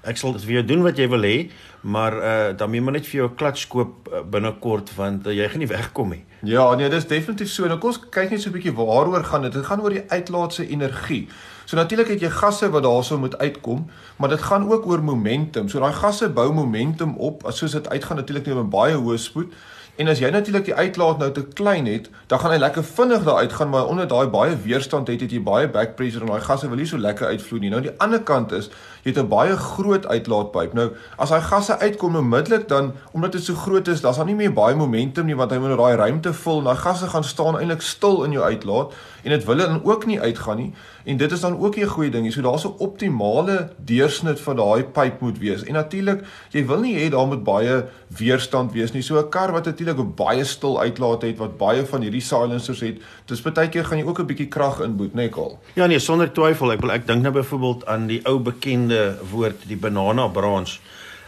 ek 0.03 0.17
sal 0.17 0.33
vir 0.33 0.59
jou 0.59 0.65
doen 0.65 0.83
wat 0.83 0.97
jy 0.97 1.07
wil 1.09 1.21
hê, 1.21 1.49
maar 1.81 2.13
uh 2.13 2.57
dan 2.57 2.69
moet 2.69 2.79
jy 2.79 2.91
net 2.91 3.07
vir 3.07 3.19
jou 3.21 3.29
'n 3.29 3.35
klats 3.35 3.67
koop 3.67 4.09
uh, 4.11 4.21
binnekort 4.21 4.95
want 4.95 5.27
uh, 5.27 5.33
jy 5.33 5.47
gaan 5.49 5.59
nie 5.59 5.67
wegkom 5.77 6.09
nie. 6.09 6.23
Ja, 6.43 6.75
nee, 6.75 6.89
dis 6.89 7.07
definitief 7.07 7.49
so. 7.49 7.67
Nou 7.67 7.79
kom 7.79 7.89
ons 7.89 7.99
kyk 8.09 8.31
net 8.31 8.41
so 8.41 8.49
'n 8.49 8.53
bietjie 8.53 8.75
waaroor 8.75 9.23
gaan 9.23 9.41
dit. 9.41 9.53
Dit 9.53 9.65
gaan 9.65 9.81
oor 9.81 9.89
die 9.89 10.05
uitlaatse 10.07 10.67
energie. 10.67 11.27
So 11.65 11.75
natuurlik 11.75 12.07
het 12.07 12.21
jy 12.21 12.29
gasse 12.29 12.69
wat 12.71 12.83
daarso 12.83 13.17
moet 13.17 13.37
uitkom, 13.37 13.89
maar 14.17 14.29
dit 14.29 14.41
gaan 14.41 14.69
ook 14.71 14.85
oor 14.87 15.03
momentum. 15.03 15.67
So 15.69 15.79
daai 15.79 15.93
gasse 15.93 16.29
bou 16.29 16.53
momentum 16.53 17.17
op 17.17 17.43
as 17.45 17.57
soos 17.57 17.71
dit 17.71 17.89
uitgaan 17.89 18.17
natuurlik 18.17 18.45
net 18.45 18.55
met 18.55 18.69
baie 18.69 18.95
hoë 18.95 19.17
spoed. 19.17 19.51
En 19.97 20.07
as 20.07 20.19
jy 20.21 20.29
natuurlik 20.29 20.67
die 20.69 20.75
uitlaat 20.77 21.17
nou 21.17 21.31
te 21.33 21.41
klein 21.57 21.87
het, 21.89 22.09
dan 22.29 22.39
gaan 22.39 22.51
hy 22.53 22.57
lekker 22.61 22.83
vinnig 22.85 23.23
daar 23.25 23.41
uitgaan, 23.41 23.69
maar 23.69 23.87
onder 23.89 24.07
daai 24.07 24.27
baie 24.29 24.57
weerstand 24.63 25.07
het, 25.09 25.21
het 25.25 25.31
jy 25.33 25.41
baie 25.41 25.67
back 25.67 25.95
pressure 25.97 26.21
en 26.21 26.31
daai 26.31 26.45
gasse 26.45 26.69
wil 26.69 26.77
nie 26.77 26.85
so 26.85 27.01
lekker 27.01 27.27
uitvloei 27.33 27.63
nie. 27.63 27.71
Nou 27.73 27.81
die 27.81 27.95
ander 27.97 28.21
kant 28.21 28.53
is, 28.53 28.69
het 29.07 29.23
'n 29.23 29.27
baie 29.27 29.57
groot 29.57 30.07
uitlaatpyp. 30.07 30.73
Nou 30.73 30.91
as 31.15 31.29
daai 31.29 31.41
gasse 31.41 31.79
uitkom 31.79 32.15
onmiddellik 32.15 32.67
dan 32.67 32.93
omdat 33.11 33.31
dit 33.31 33.43
so 33.43 33.53
groot 33.53 33.87
is, 33.87 34.01
daar's 34.01 34.17
dan 34.17 34.25
nie 34.25 34.35
meer 34.35 34.53
baie 34.53 34.75
momentum 34.75 35.25
nie 35.25 35.35
want 35.35 35.51
hy 35.51 35.57
moet 35.57 35.67
nou 35.67 35.77
daai 35.77 35.95
ruimte 35.95 36.33
vul. 36.33 36.61
Daai 36.61 36.75
gasse 36.75 37.07
gaan 37.07 37.23
staan 37.23 37.59
eintlik 37.59 37.81
stil 37.81 38.23
in 38.23 38.31
jou 38.31 38.43
uitlaat 38.43 38.93
en 39.23 39.29
dit 39.29 39.45
wil 39.45 39.57
dan 39.57 39.83
ook 39.83 40.05
nie 40.05 40.21
uitgaan 40.21 40.57
nie. 40.57 40.73
En 41.07 41.17
dit 41.17 41.31
is 41.31 41.39
dan 41.39 41.59
ook 41.59 41.75
'n 41.77 41.85
goeie 41.85 42.11
ding. 42.11 42.33
So 42.33 42.41
daar's 42.41 42.65
'n 42.65 42.75
optimale 42.77 43.69
deursnit 43.77 44.39
van 44.39 44.55
daai 44.55 44.83
pyp 44.83 45.19
moet 45.21 45.37
wees. 45.37 45.63
En 45.63 45.73
natuurlik, 45.73 46.23
jy 46.49 46.65
wil 46.65 46.79
nie 46.79 46.95
hê 46.95 47.09
daar 47.09 47.27
moet 47.27 47.43
baie 47.43 47.85
weerstand 48.07 48.71
wees 48.71 48.91
nie. 48.91 49.01
So 49.01 49.19
'n 49.19 49.29
kar 49.29 49.51
wat 49.51 49.65
natuurlik 49.65 50.15
baie 50.15 50.43
stil 50.43 50.79
uitlaat 50.79 51.21
het 51.21 51.37
wat 51.37 51.57
baie 51.57 51.85
van 51.85 52.01
hierdie 52.01 52.21
silencers 52.21 52.79
het, 52.79 52.97
dis 53.25 53.41
baie 53.41 53.69
keer 53.69 53.85
gaan 53.85 53.97
jy 53.97 54.05
ook 54.05 54.19
'n 54.19 54.25
bietjie 54.25 54.47
krag 54.47 54.79
inboet, 54.79 55.13
né, 55.13 55.29
Kol? 55.29 55.59
Ja 55.73 55.85
nee, 55.85 55.99
sonder 55.99 56.31
twyfel. 56.31 56.71
Ek 56.71 56.81
wil 56.81 56.91
ek 56.91 57.07
dink 57.07 57.21
nou 57.21 57.33
byvoorbeeld 57.33 57.85
aan 57.85 58.07
die 58.07 58.21
ou 58.25 58.39
bekende 58.39 59.17
woord, 59.31 59.67
die 59.67 59.77
banana 59.77 60.27
branch 60.27 60.79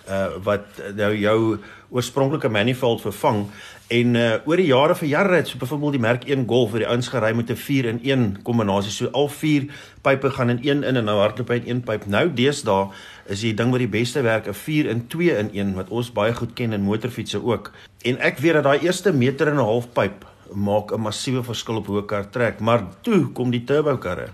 uh 0.10 0.28
wat 0.44 0.66
nou 0.96 1.16
jou 1.16 1.58
oorspronklike 1.90 2.50
manifold 2.50 3.02
vervang 3.02 3.46
en 3.90 4.16
uh 4.16 4.34
oor 4.46 4.62
die 4.62 4.70
jare 4.70 4.96
vir 4.96 5.08
jare 5.10 5.38
het 5.40 5.48
so 5.50 5.58
byvoorbeeld 5.58 5.96
die 5.98 6.02
merk 6.04 6.26
1 6.30 6.46
Golf 6.50 6.74
vir 6.76 6.84
die 6.84 6.90
ouens 6.90 7.08
gery 7.10 7.32
met 7.34 7.50
'n 7.50 7.56
4 7.56 7.86
in 7.86 8.00
1 8.04 8.42
kombinasie. 8.44 8.92
So 8.92 9.10
al 9.12 9.28
vier 9.28 9.66
pype 10.02 10.30
gaan 10.30 10.50
in 10.50 10.60
een 10.62 10.84
in 10.84 10.96
en 10.96 11.06
nou 11.06 11.18
hardloop 11.20 11.50
hy 11.50 11.56
in 11.56 11.70
een 11.70 11.82
pyp. 11.82 12.06
Nou 12.06 12.30
deesdae 12.34 12.90
is 13.26 13.42
die 13.42 13.54
ding 13.54 13.72
wat 13.72 13.80
die 13.80 13.88
beste 13.88 14.22
werk 14.22 14.48
'n 14.48 14.54
4 14.54 14.86
in 14.86 15.08
2 15.08 15.38
in 15.38 15.50
1 15.54 15.74
wat 15.74 15.90
ons 15.90 16.12
baie 16.12 16.34
goed 16.34 16.54
ken 16.54 16.74
in 16.74 16.82
motorfietsse 16.82 17.44
ook. 17.44 17.72
En 18.04 18.18
ek 18.20 18.38
weet 18.38 18.54
dat 18.54 18.64
daai 18.64 18.80
eerste 18.80 19.14
meter 19.14 19.48
en 19.48 19.56
'n 19.56 19.66
half 19.66 19.88
pyp 19.94 20.26
maak 20.54 20.92
'n 20.92 21.02
massiewe 21.02 21.44
verskil 21.44 21.76
op 21.76 21.88
hoe 21.88 22.02
'n 22.02 22.06
kar 22.06 22.30
trek. 22.30 22.60
Maar 22.60 22.84
toe 23.02 23.32
kom 23.34 23.52
die 23.52 23.64
turbo 23.64 23.98
karre. 23.98 24.30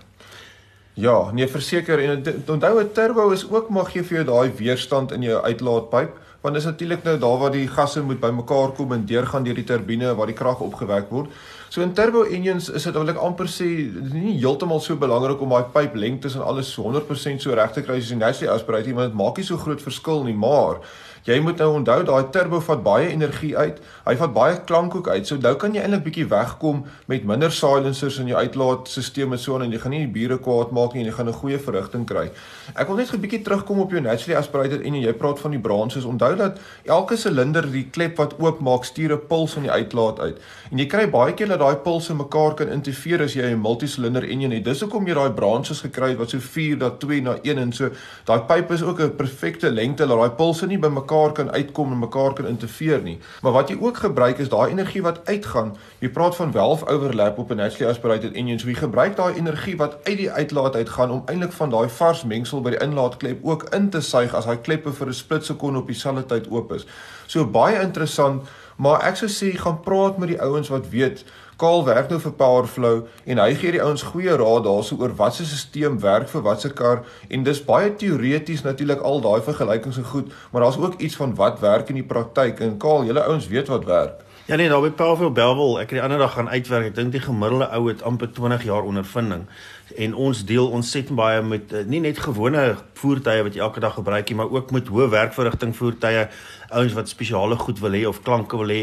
Ja, 0.94 1.30
nee, 1.32 1.46
verseker 1.46 1.98
en 1.98 2.24
onthou 2.46 2.80
'n 2.80 2.92
turbo 2.92 3.30
is 3.30 3.50
ook 3.50 3.68
mag 3.68 3.92
gee 3.92 4.02
vir 4.02 4.24
jou 4.24 4.24
daai 4.24 4.52
weerstand 4.56 5.12
in 5.12 5.22
jou 5.22 5.42
uitlaatpyp 5.42 6.25
want 6.46 6.54
dis 6.54 6.66
natuurlik 6.68 7.02
nou 7.02 7.16
daar 7.18 7.38
waar 7.40 7.50
die 7.50 7.66
gasse 7.66 8.00
moet 8.06 8.20
bymekaar 8.22 8.70
kom 8.78 8.92
en 8.94 9.06
deurgaan 9.10 9.42
deur 9.42 9.56
die 9.58 9.66
turbine 9.66 10.12
waar 10.14 10.30
die 10.30 10.36
krag 10.38 10.60
opgewek 10.62 11.08
word. 11.10 11.32
So 11.76 11.82
in 11.82 11.92
turbo 11.92 12.22
engines 12.22 12.70
is 12.70 12.86
dit 12.88 12.94
wil 12.96 13.10
ek 13.12 13.18
amper 13.20 13.50
sê 13.52 13.66
nie 14.14 14.38
heeltemal 14.38 14.78
so 14.80 14.96
belangrik 14.96 15.42
om 15.44 15.50
daai 15.52 15.66
pyp 15.74 15.98
lengtes 16.00 16.32
en 16.38 16.44
alles 16.48 16.70
100% 16.80 17.44
so 17.44 17.58
reg 17.58 17.74
te 17.74 17.82
kry 17.84 17.98
as 18.00 18.08
jy 18.08 18.16
naturally 18.16 18.48
aspirated, 18.48 18.96
want 18.96 19.12
dit 19.12 19.18
maak 19.20 19.36
nie 19.36 19.44
so 19.44 19.60
groot 19.60 19.84
verskil 19.84 20.24
nie, 20.24 20.32
maar 20.32 20.80
Jy 21.26 21.40
moet 21.42 21.58
nou 21.58 21.80
onthou 21.80 22.04
daai 22.06 22.28
turbo 22.30 22.60
vat 22.62 22.82
baie 22.86 23.06
energie 23.10 23.50
uit. 23.58 23.80
Hy 24.04 24.12
vat 24.20 24.34
baie 24.34 24.58
klank 24.68 24.94
ook 24.94 25.08
uit. 25.10 25.26
So 25.26 25.34
nou 25.42 25.56
kan 25.58 25.72
jy 25.74 25.82
eintlik 25.82 26.04
bietjie 26.04 26.26
wegkom 26.30 26.84
met 27.10 27.24
minder 27.26 27.50
silencers 27.50 28.20
in 28.22 28.30
jou 28.30 28.38
uitlaatstelsel 28.38 29.34
en 29.34 29.40
so 29.42 29.58
en 29.58 29.74
jy 29.74 29.80
gaan 29.82 29.94
nie 29.96 30.04
die 30.04 30.12
bure 30.14 30.36
kwaad 30.38 30.70
maak 30.76 30.94
nie 30.94 31.02
en 31.02 31.08
jy 31.10 31.16
gaan 31.16 31.28
'n 31.28 31.40
goeie 31.40 31.58
verrigting 31.58 32.04
kry. 32.06 32.30
Ek 32.76 32.86
wil 32.86 32.96
net 32.96 33.10
'n 33.12 33.20
bietjie 33.20 33.42
terugkom 33.42 33.80
op 33.80 33.90
jou 33.90 34.00
naturally 34.00 34.38
aspirated 34.38 34.82
en 34.86 34.94
jy 34.94 35.12
praat 35.12 35.40
van 35.40 35.50
die 35.50 35.58
branches. 35.58 36.04
Onthou 36.04 36.36
dat 36.36 36.60
elke 36.84 37.16
silinder 37.16 37.66
die 37.72 37.90
klep 37.90 38.16
wat 38.18 38.38
oop 38.38 38.60
maak 38.60 38.84
stuur 38.84 39.12
'n 39.12 39.26
puls 39.26 39.56
in 39.56 39.62
die 39.62 39.72
uitlaat 39.72 40.20
uit. 40.20 40.38
En 40.70 40.78
jy 40.78 40.86
kry 40.86 41.10
baie 41.10 41.34
keer 41.34 41.48
dat 41.48 41.58
daai 41.66 41.82
pulse 41.82 42.14
mekaar 42.14 42.54
kan 42.54 42.70
interfereer 42.70 43.24
as 43.24 43.34
jy 43.34 43.50
'n 43.50 43.60
multisilinder 43.60 44.22
enjin 44.22 44.52
het. 44.52 44.64
Dis 44.64 44.80
hoekom 44.80 45.06
jy 45.06 45.14
daai 45.14 45.32
branches 45.34 45.80
gekry 45.80 46.10
het 46.10 46.18
wat 46.18 46.30
so 46.30 46.38
4 46.38 46.76
na 46.76 46.90
2 46.90 47.22
na 47.22 47.36
1 47.42 47.58
en 47.58 47.72
so. 47.72 47.90
Daai 48.24 48.40
pyp 48.46 48.70
is 48.70 48.82
ook 48.82 49.00
'n 49.00 49.16
perfekte 49.16 49.70
lengte 49.70 50.06
dat 50.06 50.18
daai 50.18 50.30
pulse 50.30 50.66
nie 50.66 50.78
by 50.78 50.88
mekaar 50.88 51.32
kan 51.32 51.50
uitkom 51.50 51.92
en 51.92 51.98
mekaar 51.98 52.32
kan 52.34 52.46
interfereer 52.46 53.02
nie. 53.02 53.18
Maar 53.42 53.52
wat 53.52 53.68
jy 53.68 53.76
ook 53.80 53.96
gebruik 53.96 54.38
is 54.38 54.48
daai 54.48 54.70
energie 54.70 55.02
wat 55.02 55.20
uitgaan. 55.24 55.76
Jy 56.00 56.08
praat 56.08 56.36
van 56.36 56.52
valve 56.52 56.86
overlap 56.86 57.38
op 57.38 57.50
'n 57.50 57.56
naturally 57.56 57.92
aspirated 57.92 58.32
engine. 58.32 58.58
So 58.58 58.68
jy 58.68 58.74
gebruik 58.74 59.16
daai 59.16 59.34
energie 59.34 59.76
wat 59.76 59.96
uit 60.04 60.16
die 60.16 60.30
uitlaat 60.30 60.74
uitgaan 60.74 61.10
om 61.10 61.22
eintlik 61.26 61.52
van 61.52 61.70
daai 61.70 61.88
vars 61.88 62.24
mengsel 62.24 62.60
by 62.60 62.70
die 62.70 62.82
inlaatklep 62.82 63.38
ook 63.42 63.62
in 63.74 63.90
te 63.90 64.00
suig 64.00 64.34
as 64.34 64.44
daai 64.44 64.60
kleppe 64.60 64.92
vir 64.92 65.06
'n 65.06 65.12
split 65.12 65.44
sekonde 65.44 65.78
op 65.78 65.86
dieselfde 65.86 66.26
tyd 66.26 66.50
oop 66.50 66.72
is. 66.72 66.86
So 67.26 67.46
baie 67.46 67.80
interessant, 67.80 68.42
maar 68.76 69.02
ek 69.02 69.16
sou 69.16 69.28
sê 69.28 69.56
gaan 69.58 69.80
praat 69.80 70.18
met 70.18 70.28
die 70.28 70.40
ouens 70.40 70.68
wat 70.68 70.88
weet 70.88 71.24
Kaal 71.56 71.84
werk 71.86 72.10
nou 72.12 72.18
vir 72.20 72.32
Powerflow 72.36 72.98
en 73.24 73.38
hy 73.40 73.54
gee 73.56 73.72
die 73.72 73.80
ouens 73.80 74.02
goeie 74.04 74.34
raad 74.36 74.66
daarso 74.66 74.98
oor 75.00 75.14
wat 75.16 75.38
se 75.38 75.46
stelsel 75.48 75.96
werk 76.02 76.28
vir 76.28 76.42
watter 76.44 76.74
kar 76.76 77.00
en 77.32 77.46
dis 77.46 77.62
baie 77.64 77.94
teoreties 77.96 78.60
natuurlik 78.66 79.00
al 79.00 79.22
daai 79.24 79.40
vergelykings 79.46 79.96
en 80.02 80.08
goed, 80.10 80.34
maar 80.52 80.66
daar's 80.66 80.76
ook 80.76 81.00
iets 81.00 81.16
van 81.16 81.32
wat 81.34 81.62
werk 81.64 81.88
in 81.88 82.02
die 82.02 82.04
praktyk 82.04 82.60
en 82.60 82.76
Kaal, 82.76 83.08
julle 83.08 83.24
ouens 83.24 83.48
weet 83.48 83.72
wat 83.72 83.88
werk. 83.88 84.20
Ja 84.46 84.56
nee, 84.60 84.68
daar 84.68 84.84
by 84.84 84.92
Powerful 84.94 85.32
Belwel, 85.32 85.80
ek 85.80 85.90
het 85.90 85.96
die 85.96 86.02
ander 86.04 86.20
dag 86.22 86.36
gaan 86.36 86.48
uitwerk. 86.52 86.92
Ek 86.92 86.94
dink 86.94 87.16
die 87.16 87.24
gemiddelde 87.24 87.66
ou 87.74 87.88
het 87.88 88.04
amper 88.06 88.28
20 88.30 88.62
jaar 88.68 88.84
ondervinding 88.86 89.48
en 89.94 90.14
ons 90.14 90.44
deel 90.44 90.68
ontsettend 90.68 91.16
baie 91.18 91.42
met 91.42 91.72
uh, 91.72 91.84
nie 91.86 92.00
net 92.02 92.18
gewone 92.18 92.62
voertuie 92.98 93.44
wat 93.46 93.54
jy 93.54 93.62
elke 93.62 93.80
dag 93.80 93.94
gebruik 93.94 94.28
nie, 94.28 94.36
maar 94.40 94.50
ook 94.50 94.72
met 94.74 94.90
hoë 94.90 95.08
werkverrigting 95.12 95.74
voertuie, 95.76 96.26
ouens 96.74 96.96
wat 96.96 97.08
spesiale 97.08 97.56
goed 97.60 97.78
wil 97.84 97.94
hê 97.94 98.02
of 98.08 98.22
klanke 98.26 98.58
wil 98.58 98.72
hê 98.72 98.80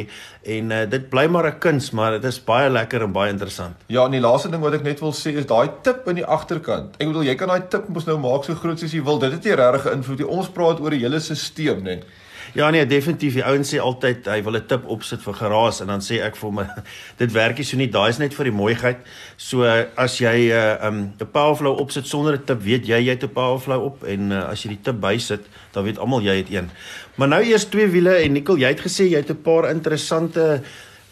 en 0.56 0.72
uh, 0.72 0.84
dit 0.90 1.10
bly 1.12 1.28
maar 1.28 1.48
'n 1.52 1.60
kuns, 1.60 1.92
maar 1.92 2.20
dit 2.20 2.24
is 2.32 2.40
baie 2.40 2.70
lekker 2.70 3.04
en 3.04 3.12
baie 3.12 3.32
interessant. 3.32 3.76
Ja, 3.88 4.06
en 4.06 4.12
die 4.12 4.24
laaste 4.24 4.50
ding 4.50 4.64
wat 4.64 4.74
ek 4.74 4.84
net 4.84 5.00
wil 5.00 5.14
sê 5.14 5.36
is 5.36 5.46
daai 5.46 5.70
tip 5.84 6.08
in 6.08 6.16
die 6.16 6.26
agterkant. 6.26 6.96
Ek 7.00 7.08
bedoel 7.08 7.28
jy 7.28 7.36
kan 7.36 7.48
daai 7.48 7.68
tip 7.70 7.90
mos 7.90 8.06
nou 8.06 8.18
maak 8.18 8.46
so 8.46 8.56
groot 8.56 8.80
soos 8.80 8.94
jy 8.94 9.04
wil. 9.04 9.20
Dit 9.20 9.32
het 9.32 9.44
nie 9.44 9.56
regtig 9.56 9.92
invloed 9.92 10.20
nie. 10.20 10.28
Ons 10.28 10.50
praat 10.50 10.80
oor 10.80 10.90
die 10.90 11.04
hele 11.04 11.20
stelsel 11.20 11.82
net. 11.82 12.06
Ja 12.54 12.70
nee, 12.70 12.86
definitief. 12.86 13.34
Die 13.34 13.46
ouens 13.46 13.72
sê 13.74 13.80
altyd 13.80 14.28
hy 14.30 14.42
wil 14.44 14.58
'n 14.58 14.68
tip 14.68 14.84
opsit 14.86 15.22
vir 15.22 15.34
geraas 15.34 15.82
en 15.82 15.88
dan 15.88 16.02
sê 16.02 16.20
ek 16.22 16.36
vir 16.36 16.50
hom 16.50 16.60
dit 17.22 17.32
werk 17.32 17.58
nie 17.58 17.66
so 17.66 17.78
nie. 17.78 17.90
Daai 17.90 18.10
is 18.10 18.20
net 18.20 18.34
vir 18.34 18.52
die 18.52 18.58
mooiheid. 18.58 19.00
So 19.38 19.64
as 19.96 20.20
jy 20.20 20.52
'n 20.52 20.52
uh, 20.52 20.88
um, 20.88 21.00
'n 21.20 21.32
powerflow 21.32 21.80
opsit 21.80 22.08
sonder 22.08 22.34
'n 22.36 22.46
tip, 22.46 22.62
weet 22.62 22.88
jy 22.88 23.00
jy 23.00 23.16
het 23.16 23.24
'n 23.24 23.34
powerflow 23.34 23.82
op 23.84 24.04
en 24.04 24.32
uh, 24.32 24.50
as 24.52 24.64
jy 24.64 24.70
die 24.76 24.84
tip 24.84 25.00
bysit, 25.00 25.48
dan 25.72 25.84
weet 25.84 25.98
almal 25.98 26.22
jy 26.22 26.36
het 26.38 26.50
een. 26.52 26.70
Maar 27.16 27.28
nou 27.28 27.44
eers 27.44 27.66
twee 27.66 27.88
wiele 27.88 28.16
en 28.22 28.34
Nicole, 28.34 28.60
jy 28.60 28.68
het 28.68 28.82
gesê 28.82 29.10
jy 29.10 29.18
het 29.18 29.30
'n 29.30 29.42
paar 29.42 29.70
interessante 29.70 30.62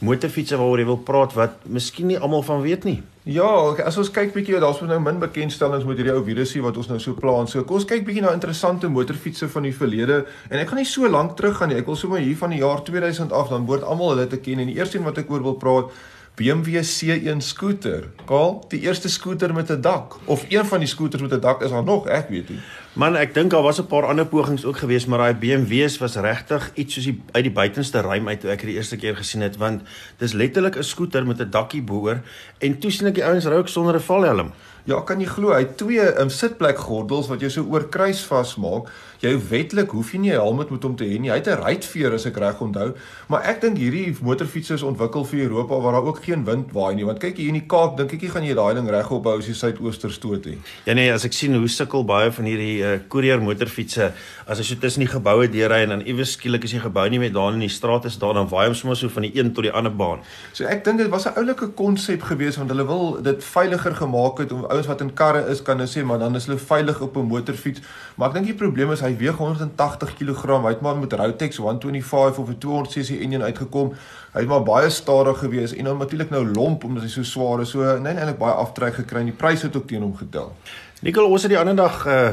motorfietsse 0.02 0.58
waaroor 0.58 0.82
jy 0.82 0.86
wil 0.90 1.02
praat 1.06 1.34
wat 1.38 1.66
miskien 1.70 2.10
nie 2.10 2.20
almal 2.20 2.42
van 2.46 2.62
weet 2.64 2.86
nie. 2.90 3.00
Ja, 3.30 3.48
as 3.86 4.00
ons 4.02 4.10
kyk 4.10 4.32
bietjie, 4.34 4.58
daar's 4.62 4.80
nou 4.82 4.98
min 5.00 5.20
bekendstellings 5.22 5.86
met 5.86 6.00
hierdie 6.02 6.16
ou 6.16 6.24
virusie 6.26 6.64
wat 6.66 6.78
ons 6.82 6.90
nou 6.90 6.98
so 7.00 7.14
plan. 7.14 7.46
So 7.48 7.62
kom 7.70 7.78
ons 7.78 7.86
kyk 7.90 8.08
bietjie 8.08 8.24
na 8.26 8.34
interessante 8.34 8.90
motorfietsse 8.90 9.50
van 9.54 9.68
die 9.70 9.76
verlede 9.78 10.24
en 10.50 10.58
ek 10.58 10.72
gaan 10.72 10.82
nie 10.82 10.90
so 10.90 11.10
lank 11.10 11.36
terug 11.38 11.60
gaan 11.60 11.70
nie. 11.70 11.78
Ek 11.78 11.92
wil 11.92 12.00
sommer 12.00 12.24
hier 12.24 12.40
van 12.40 12.56
die 12.56 12.64
jaar 12.64 12.82
2000 12.88 13.36
af 13.38 13.54
dan 13.54 13.70
word 13.70 13.86
almal 13.86 14.16
hulle 14.16 14.26
te 14.32 14.42
ken 14.42 14.64
en 14.64 14.74
die 14.74 14.80
eerste 14.80 14.98
een 14.98 15.06
wat 15.06 15.22
ek 15.22 15.30
oor 15.30 15.46
wil 15.46 15.60
praat 15.62 15.94
BMW 16.36 16.80
C1 16.80 17.42
skooter. 17.44 18.06
Kaal, 18.26 18.62
die 18.72 18.80
eerste 18.86 19.10
skooter 19.10 19.54
met 19.54 19.70
'n 19.70 19.82
dak 19.82 20.16
of 20.26 20.46
een 20.50 20.66
van 20.66 20.80
die 20.80 20.88
skooters 20.88 21.22
met 21.22 21.34
'n 21.34 21.40
dak 21.40 21.62
is 21.62 21.70
daar 21.70 21.84
nog, 21.84 22.08
ek 22.08 22.30
weet 22.30 22.50
nie. 22.50 22.60
Man, 22.94 23.16
ek 23.16 23.34
dink 23.34 23.52
daar 23.52 23.62
was 23.62 23.80
'n 23.80 23.88
paar 23.88 24.06
ander 24.06 24.26
pogings 24.26 24.66
ook 24.66 24.78
geweest, 24.78 25.08
maar 25.08 25.18
daai 25.18 25.34
BMW's 25.34 25.98
was 25.98 26.16
regtig 26.16 26.72
iets 26.74 26.94
soos 26.94 27.04
die 27.04 27.22
uit 27.32 27.44
die 27.44 27.54
buitenste 27.54 28.02
ruim 28.02 28.28
uit 28.28 28.40
toe 28.40 28.50
ek 28.50 28.60
dit 28.60 28.68
die 28.68 28.76
eerste 28.76 28.98
keer 28.98 29.16
gesien 29.16 29.42
het, 29.42 29.58
want 29.58 29.82
dis 30.18 30.34
letterlik 30.34 30.76
'n 30.78 30.84
skooter 30.84 31.26
met 31.26 31.40
'n 31.40 31.50
dakkie 31.50 31.82
boor 31.82 32.22
en 32.58 32.80
toe 32.80 32.92
sien 32.92 33.08
ek 33.08 33.16
die 33.16 33.26
ouens 33.26 33.46
ry 33.46 33.56
ook 33.56 33.68
sonder 33.68 33.96
'n 33.96 34.00
valhelm. 34.00 34.52
Ja, 34.84 35.02
kan 35.02 35.20
jy 35.20 35.26
glo 35.26 35.54
hy 35.54 35.68
twee 35.78 36.20
um, 36.20 36.30
sitplek 36.30 36.78
gordels 36.78 37.28
wat 37.28 37.42
jy 37.42 37.50
so 37.50 37.66
oor 37.70 37.90
kruis 37.90 38.24
vasmaak. 38.26 38.90
Jy 39.22 39.36
wetlik 39.52 39.92
hoef 39.94 40.16
jy 40.16 40.20
nie 40.20 40.32
'n 40.32 40.42
helm 40.42 40.58
met 40.58 40.84
hom 40.84 40.96
te 40.96 41.06
hê 41.06 41.20
nie. 41.20 41.30
Hy 41.30 41.36
het 41.38 41.48
'n 41.48 41.62
ruitveer 41.62 42.14
as 42.14 42.26
ek 42.26 42.38
reg 42.38 42.60
onthou, 42.60 42.96
maar 43.30 43.44
ek 43.46 43.62
dink 43.62 43.78
hierdie 43.78 44.16
motorfietsse 44.22 44.74
is 44.74 44.82
ontwikkel 44.82 45.24
vir 45.26 45.40
Europa 45.42 45.80
waar 45.80 45.94
daar 45.94 46.08
ook 46.10 46.24
geen 46.24 46.44
wind 46.44 46.72
waai 46.74 46.96
nie, 46.96 47.06
want 47.06 47.20
kyk 47.20 47.38
hier 47.38 47.48
in 47.50 47.54
die 47.54 47.68
Kaap 47.68 47.98
dink 47.98 48.14
ek 48.14 48.22
jy 48.22 48.30
gaan 48.30 48.44
jy 48.44 48.56
daai 48.56 48.74
ding 48.74 48.90
reg 48.90 49.12
ophou 49.12 49.38
as 49.38 49.46
jy 49.46 49.54
suidooster 49.54 50.12
stoot 50.12 50.46
hè. 50.46 50.58
Ja 50.86 50.94
nee, 50.94 51.12
as 51.14 51.24
ek 51.26 51.34
sien 51.34 51.54
hoe 51.54 51.68
sukkel 51.68 52.04
baie 52.04 52.32
van 52.32 52.46
hierdie 52.46 52.82
uh, 52.82 53.00
koerier 53.08 53.40
motorfietsse 53.40 54.12
as 54.48 54.58
jy 54.58 54.64
so 54.64 54.76
tussen 54.76 55.06
die 55.06 55.12
geboue 55.12 55.48
deurry 55.48 55.84
en 55.84 55.90
dan 55.90 56.02
iewes 56.02 56.32
skielik 56.32 56.64
as 56.64 56.72
jy 56.72 56.80
gebou 56.80 57.08
nie 57.10 57.20
met 57.20 57.34
daar 57.34 57.54
in 57.54 57.60
die 57.60 57.70
straat 57.70 58.06
is 58.06 58.18
daar 58.18 58.34
dan 58.34 58.50
waai 58.50 58.66
hom 58.66 58.76
sommer 58.76 58.98
so 58.98 59.08
van 59.10 59.22
die 59.22 59.38
een 59.38 59.54
tot 59.54 59.64
die 59.64 59.72
ander 59.72 59.94
baan. 59.94 60.20
So 60.54 60.66
ek 60.66 60.84
dink 60.84 60.98
dit 60.98 61.10
was 61.10 61.28
'n 61.28 61.38
oulike 61.38 61.68
konsep 61.78 62.24
geweest 62.24 62.58
want 62.58 62.70
hulle 62.70 62.88
wil 62.88 63.22
dit 63.22 63.44
veiliger 63.44 63.96
gemaak 63.96 64.40
het 64.40 64.52
om 64.52 64.66
ouens 64.66 64.88
wat 64.88 65.02
in 65.02 65.14
karre 65.14 65.46
is 65.52 65.62
kan 65.62 65.78
nou 65.78 65.88
sê 65.88 66.04
maar 66.04 66.20
dan 66.20 66.36
is 66.36 66.46
hulle 66.46 66.58
veilig 66.58 67.02
op 67.02 67.18
'n 67.18 67.28
motorfiets. 67.28 67.82
Maar 68.18 68.30
ek 68.30 68.34
dink 68.34 68.46
die 68.46 68.56
probleem 68.56 68.92
is 68.92 69.02
hy 69.02 69.11
weeg 69.18 69.38
180 69.38 70.14
kg. 70.14 70.62
Hy 70.62 70.68
het 70.68 70.82
maar 70.82 70.98
met 70.98 71.14
Rotex 71.14 71.58
125 71.58 72.38
of 72.38 72.50
'n 72.50 72.58
200cc 72.58 73.22
enjin 73.22 73.44
uitgekom. 73.44 73.94
Hy 74.34 74.40
het 74.40 74.48
maar 74.48 74.64
baie 74.64 74.90
stadig 74.90 75.40
gewees 75.40 75.74
en 75.74 75.84
dan 75.84 75.98
natuurlik 75.98 76.30
nou 76.30 76.52
lomp 76.52 76.84
omdat 76.84 77.04
hy 77.04 77.10
so 77.10 77.24
swaar 77.24 77.62
is. 77.62 77.70
So 77.70 78.00
nee 78.00 78.14
eintlik 78.14 78.38
baie 78.38 78.54
aftrek 78.54 78.94
gekry 78.94 79.20
en 79.20 79.26
die 79.26 79.34
pryse 79.34 79.66
het 79.66 79.76
ook 79.76 79.88
teen 79.88 80.02
hom 80.02 80.16
getel. 80.18 80.54
Nikkel 81.02 81.26
ons 81.26 81.42
het 81.42 81.50
die 81.50 81.60
ander 81.60 81.76
dag 81.76 82.08
uh 82.08 82.30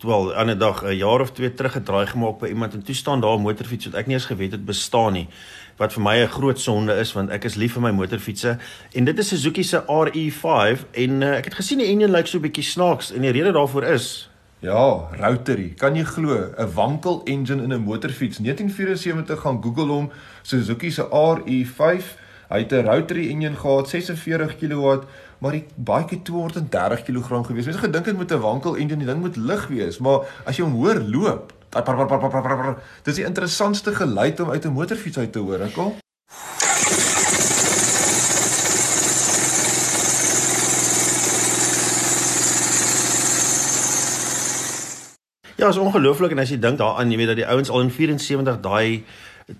wel 0.00 0.34
ander 0.34 0.58
dag 0.58 0.84
'n 0.84 0.94
jaar 0.94 1.20
of 1.20 1.30
twee 1.32 1.54
terug 1.54 1.72
gedraai 1.72 2.06
gemaak 2.06 2.38
by 2.38 2.46
iemand 2.46 2.74
en 2.74 2.82
toe 2.82 2.94
staan 2.94 3.20
daar 3.20 3.38
'n 3.38 3.42
motorfiets 3.42 3.84
wat 3.84 3.94
ek 3.94 4.06
nie 4.06 4.14
eens 4.14 4.24
geweet 4.24 4.52
het 4.52 4.64
bestaan 4.64 5.12
nie 5.12 5.28
wat 5.76 5.92
vir 5.92 6.02
my 6.02 6.16
'n 6.22 6.28
groot 6.28 6.60
sonde 6.60 6.94
is 6.94 7.12
want 7.12 7.30
ek 7.30 7.44
is 7.44 7.54
lief 7.54 7.72
vir 7.72 7.82
my 7.82 7.90
motorfietsse 7.90 8.58
en 8.92 9.04
dit 9.04 9.18
is 9.18 9.28
Suzuki 9.28 9.62
se 9.62 9.82
RE5 9.86 10.84
en 10.92 11.22
uh, 11.22 11.36
ek 11.36 11.44
het 11.44 11.54
gesien 11.54 11.78
die 11.78 11.86
enjin 11.86 12.10
lyk 12.10 12.26
so 12.26 12.38
'n 12.38 12.42
bietjie 12.42 12.64
snaaks 12.64 13.12
en 13.12 13.20
die 13.20 13.32
rede 13.32 13.52
daarvoor 13.52 13.84
is 13.84 14.30
Ja, 14.64 15.08
rotary. 15.20 15.74
Kan 15.76 15.96
jy 15.96 16.04
glo, 16.04 16.48
'n 16.56 16.72
wankel 16.74 17.20
engine 17.24 17.62
in 17.62 17.72
'n 17.72 17.84
motorfiets. 17.84 18.38
1974 18.38 19.40
gaan 19.40 19.62
Google 19.62 19.92
hom 19.92 20.10
Suzuki 20.42 20.90
se 20.90 21.02
RE5. 21.10 22.16
Hy 22.48 22.58
het 22.58 22.72
'n 22.72 22.84
rotary 22.84 23.28
engine 23.28 23.56
gehad, 23.56 23.88
46 23.88 24.56
kW, 24.56 25.04
maar 25.38 25.52
die 25.52 25.64
baie 25.74 26.22
230 26.22 27.02
kg 27.02 27.46
gewees. 27.46 27.64
Mense 27.64 27.80
gedink 27.80 28.04
dit 28.04 28.16
moet 28.16 28.32
'n 28.32 28.40
wankel 28.40 28.76
engine, 28.76 29.04
die 29.04 29.06
ding 29.06 29.20
moet 29.20 29.36
lig 29.36 29.66
wees, 29.68 29.98
maar 29.98 30.20
as 30.44 30.56
jy 30.56 30.64
hom 30.64 30.74
hoor 30.74 31.00
loop, 31.00 31.52
dis 33.02 33.14
die 33.14 33.24
interessantste 33.24 33.94
geluid 33.94 34.40
om 34.40 34.50
uit 34.50 34.64
'n 34.64 34.72
motorfiets 34.72 35.18
uit 35.18 35.32
te 35.32 35.38
hoor, 35.38 35.60
ek 35.60 35.76
Ja, 45.56 45.68
is 45.68 45.78
ongelooflik 45.80 46.34
en 46.34 46.42
as 46.42 46.50
jy 46.52 46.58
dink 46.60 46.76
daaraan, 46.76 47.08
jy 47.08 47.16
weet 47.16 47.30
dat 47.30 47.38
die 47.38 47.46
ouens 47.48 47.70
al 47.72 47.86
in 47.86 47.90
74 47.90 48.58
daai 48.60 49.04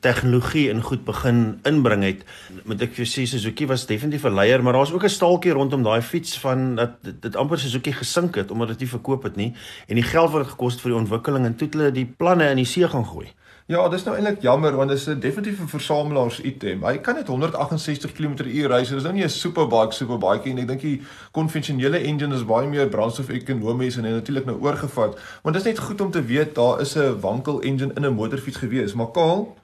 tegnologie 0.05 0.67
in 0.69 0.83
goed 0.85 1.07
begin 1.07 1.39
inbring 1.65 2.03
het. 2.05 2.25
Moet 2.69 2.85
ek 2.85 2.93
vir 2.99 3.09
sê 3.09 3.25
Suzuki 3.25 3.65
was 3.71 3.87
definitief 3.89 4.27
'n 4.29 4.37
leier, 4.37 4.63
maar 4.63 4.77
daar's 4.77 4.93
ook 4.93 5.09
'n 5.09 5.09
staaltjie 5.09 5.57
rondom 5.57 5.83
daai 5.83 6.03
fiets 6.03 6.39
van 6.39 6.75
dat 6.75 7.01
dit, 7.03 7.23
dit 7.23 7.37
amper 7.37 7.59
Suzuki 7.59 7.93
gesink 7.93 8.35
het 8.35 8.51
omdat 8.51 8.69
dit 8.69 8.81
nie 8.81 8.89
verkoop 8.89 9.23
het 9.23 9.37
nie 9.37 9.55
en 9.89 9.95
die 9.95 10.05
geld 10.05 10.31
wat 10.31 10.43
dit 10.43 10.51
gekos 10.53 10.73
het 10.73 10.83
vir 10.83 10.91
die 10.91 11.01
ontwikkeling 11.01 11.45
en 11.47 11.57
toe 11.57 11.69
hulle 11.71 11.91
die 11.93 12.07
planne 12.17 12.51
in 12.51 12.57
die 12.57 12.65
see 12.65 12.89
gaan 12.89 13.07
gooi. 13.07 13.33
Ja, 13.67 13.81
dis 13.91 14.05
nou 14.07 14.13
eintlik 14.15 14.45
jammer 14.47 14.77
want 14.79 14.93
dit 14.93 14.99
is 14.99 15.09
'n 15.11 15.19
definitiewe 15.19 15.67
versamelaars 15.69 16.41
item. 16.41 16.85
Hy 16.85 16.99
kan 16.99 17.15
net 17.15 17.27
168 17.27 18.13
km/h 18.13 18.67
ry. 18.71 18.79
Dis 18.79 19.03
nou 19.03 19.13
nie 19.13 19.25
'n 19.25 19.29
superbike 19.29 19.93
superbike 19.93 20.53
nie. 20.53 20.63
Ek 20.63 20.69
dink 20.69 20.81
die 20.81 21.03
konvensionele 21.33 21.99
engine 21.99 22.35
is 22.35 22.45
baie 22.45 22.69
meer 22.69 22.89
brandstof-ekonomies 22.89 23.97
en 23.97 24.05
hy 24.05 24.11
natuurlik 24.11 24.45
nou 24.45 24.57
oorgevat. 24.61 25.19
Want 25.43 25.57
dit 25.57 25.67
is 25.67 25.73
net 25.73 25.79
goed 25.79 26.01
om 26.01 26.11
te 26.11 26.23
weet 26.23 26.55
daar 26.55 26.81
is 26.81 26.97
'n 26.97 27.21
wankel 27.21 27.61
engine 27.61 27.93
in 27.97 28.07
'n 28.07 28.15
motorfiets 28.15 28.57
gewees. 28.57 28.95
Maar 28.95 29.11
Kaal, 29.11 29.57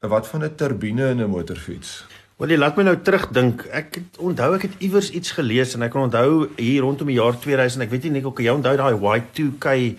wat 0.00 0.26
van 0.26 0.44
'n 0.44 0.54
turbine 0.54 1.08
in 1.08 1.20
'n 1.20 1.30
motorfiets? 1.30 2.04
Wel, 2.36 2.48
jy 2.48 2.56
laat 2.56 2.76
my 2.76 2.82
nou 2.82 2.96
terugdink. 2.96 3.62
Ek 3.70 3.94
het 3.94 4.18
onthou 4.18 4.54
ek 4.54 4.62
het 4.62 4.72
iewers 4.78 5.10
iets 5.10 5.30
gelees 5.30 5.74
en 5.74 5.82
ek 5.82 5.90
kan 5.90 6.02
onthou 6.02 6.48
hier 6.56 6.82
rondom 6.82 7.06
die 7.06 7.16
jaar 7.16 7.38
2000, 7.38 7.82
ek 7.82 7.90
weet 7.90 8.02
nie 8.02 8.10
net 8.10 8.24
of 8.24 8.38
jy 8.38 8.50
onthou 8.50 8.76
daai 8.76 8.94
Y2K 8.94 9.96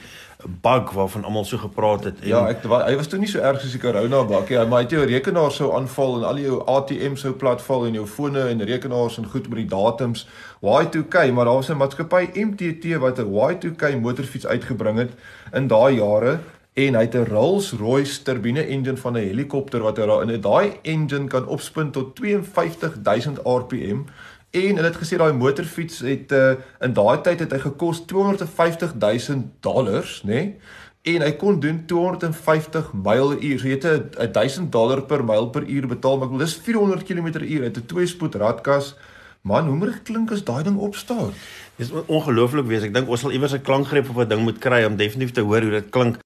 bug 0.62 0.92
waarvan 0.92 1.24
almal 1.24 1.46
so 1.46 1.58
gepraat 1.58 2.04
het 2.04 2.20
en 2.22 2.28
Ja, 2.28 2.48
ek 2.48 2.64
hy 2.64 2.96
was 2.96 3.08
toe 3.08 3.20
nie 3.20 3.30
so 3.30 3.40
erg 3.40 3.62
soos 3.62 3.72
die 3.72 3.82
corona 3.82 4.24
bug 4.24 4.50
nie, 4.50 4.58
maar 4.66 4.84
hy 4.84 4.88
het 4.88 4.96
jou 4.98 5.06
rekenaar 5.06 5.52
sou 5.52 5.72
aanval 5.78 6.18
en 6.18 6.26
al 6.30 6.42
jou 6.42 6.60
ATM 6.70 7.16
sou 7.16 7.34
platval 7.34 7.86
en 7.86 7.94
jou 7.94 8.06
fone 8.08 8.48
en 8.50 8.66
rekenaars 8.66 9.18
en 9.18 9.30
goed 9.30 9.50
met 9.50 9.64
die 9.64 9.70
datums. 9.72 10.28
Y2K, 10.66 11.32
maar 11.34 11.46
daar 11.46 11.62
was 11.62 11.70
'n 11.70 11.78
maatskappy 11.78 12.30
MTT 12.34 12.98
wat 12.98 13.20
'n 13.20 13.32
Y2K 13.32 14.00
motorfiets 14.02 14.48
uitgebring 14.48 14.98
het 14.98 15.12
in 15.54 15.68
daai 15.68 15.96
jare 15.96 16.40
en 16.76 16.96
hy 16.96 17.02
het 17.02 17.16
'n 17.16 17.30
Rolls-Royce 17.32 18.22
turbine 18.24 18.66
engine 18.68 18.98
van 18.98 19.14
'n 19.14 19.28
helikopter 19.28 19.82
wat 19.82 19.98
hy 19.98 20.06
daarin 20.06 20.30
het. 20.30 20.44
Daai 20.44 20.74
engine 20.82 21.28
kan 21.28 21.48
opspin 21.48 21.92
tot 21.92 22.20
52000 22.20 23.40
rpm 23.44 24.04
en 24.56 24.80
hulle 24.80 24.88
het 24.88 24.98
gesê 25.02 25.20
daai 25.20 25.34
motorfiets 25.36 26.00
het 26.06 26.32
uh, 26.36 26.56
in 26.86 26.96
daai 26.96 27.22
tyd 27.26 27.44
het 27.44 27.54
hy 27.56 27.62
gekos 27.66 28.06
250000 28.10 29.52
dollars, 29.66 30.22
nê? 30.24 30.34
Nee? 30.34 30.84
En 31.06 31.22
hy 31.22 31.34
kon 31.38 31.60
doen 31.62 31.84
250 31.86 32.88
myl 32.98 33.36
uur. 33.38 33.60
So 33.62 33.68
jy 33.70 33.76
het 33.78 33.86
'n 34.18 34.32
1000 34.32 34.72
dollar 34.72 35.04
per 35.06 35.24
myl 35.24 35.50
per 35.54 35.68
uur 35.70 35.88
betaal, 35.88 36.18
maar 36.18 36.40
dis 36.40 36.56
400 36.56 37.04
km/h 37.06 37.62
uit 37.62 37.78
'n 37.78 37.86
twee-spoed 37.86 38.36
radkas. 38.36 38.96
Man, 39.42 39.68
hoe 39.68 39.76
moet 39.76 39.94
dit 39.94 40.02
klink 40.02 40.32
as 40.32 40.44
daai 40.44 40.64
ding 40.64 40.78
opstaan? 40.78 41.30
Dis 41.76 41.92
ongelooflik 42.06 42.66
wees. 42.66 42.84
Ek 42.84 42.94
dink 42.94 43.10
ons 43.10 43.22
sal 43.22 43.32
iewers 43.32 43.54
'n 43.54 43.62
klankgreep 43.62 44.10
op 44.10 44.18
'n 44.18 44.28
ding 44.28 44.42
moet 44.42 44.58
kry 44.58 44.84
om 44.84 44.96
definitief 44.96 45.32
te 45.32 45.42
hoor 45.42 45.62
hoe 45.62 45.72
dit 45.72 45.90
klink. 45.90 46.25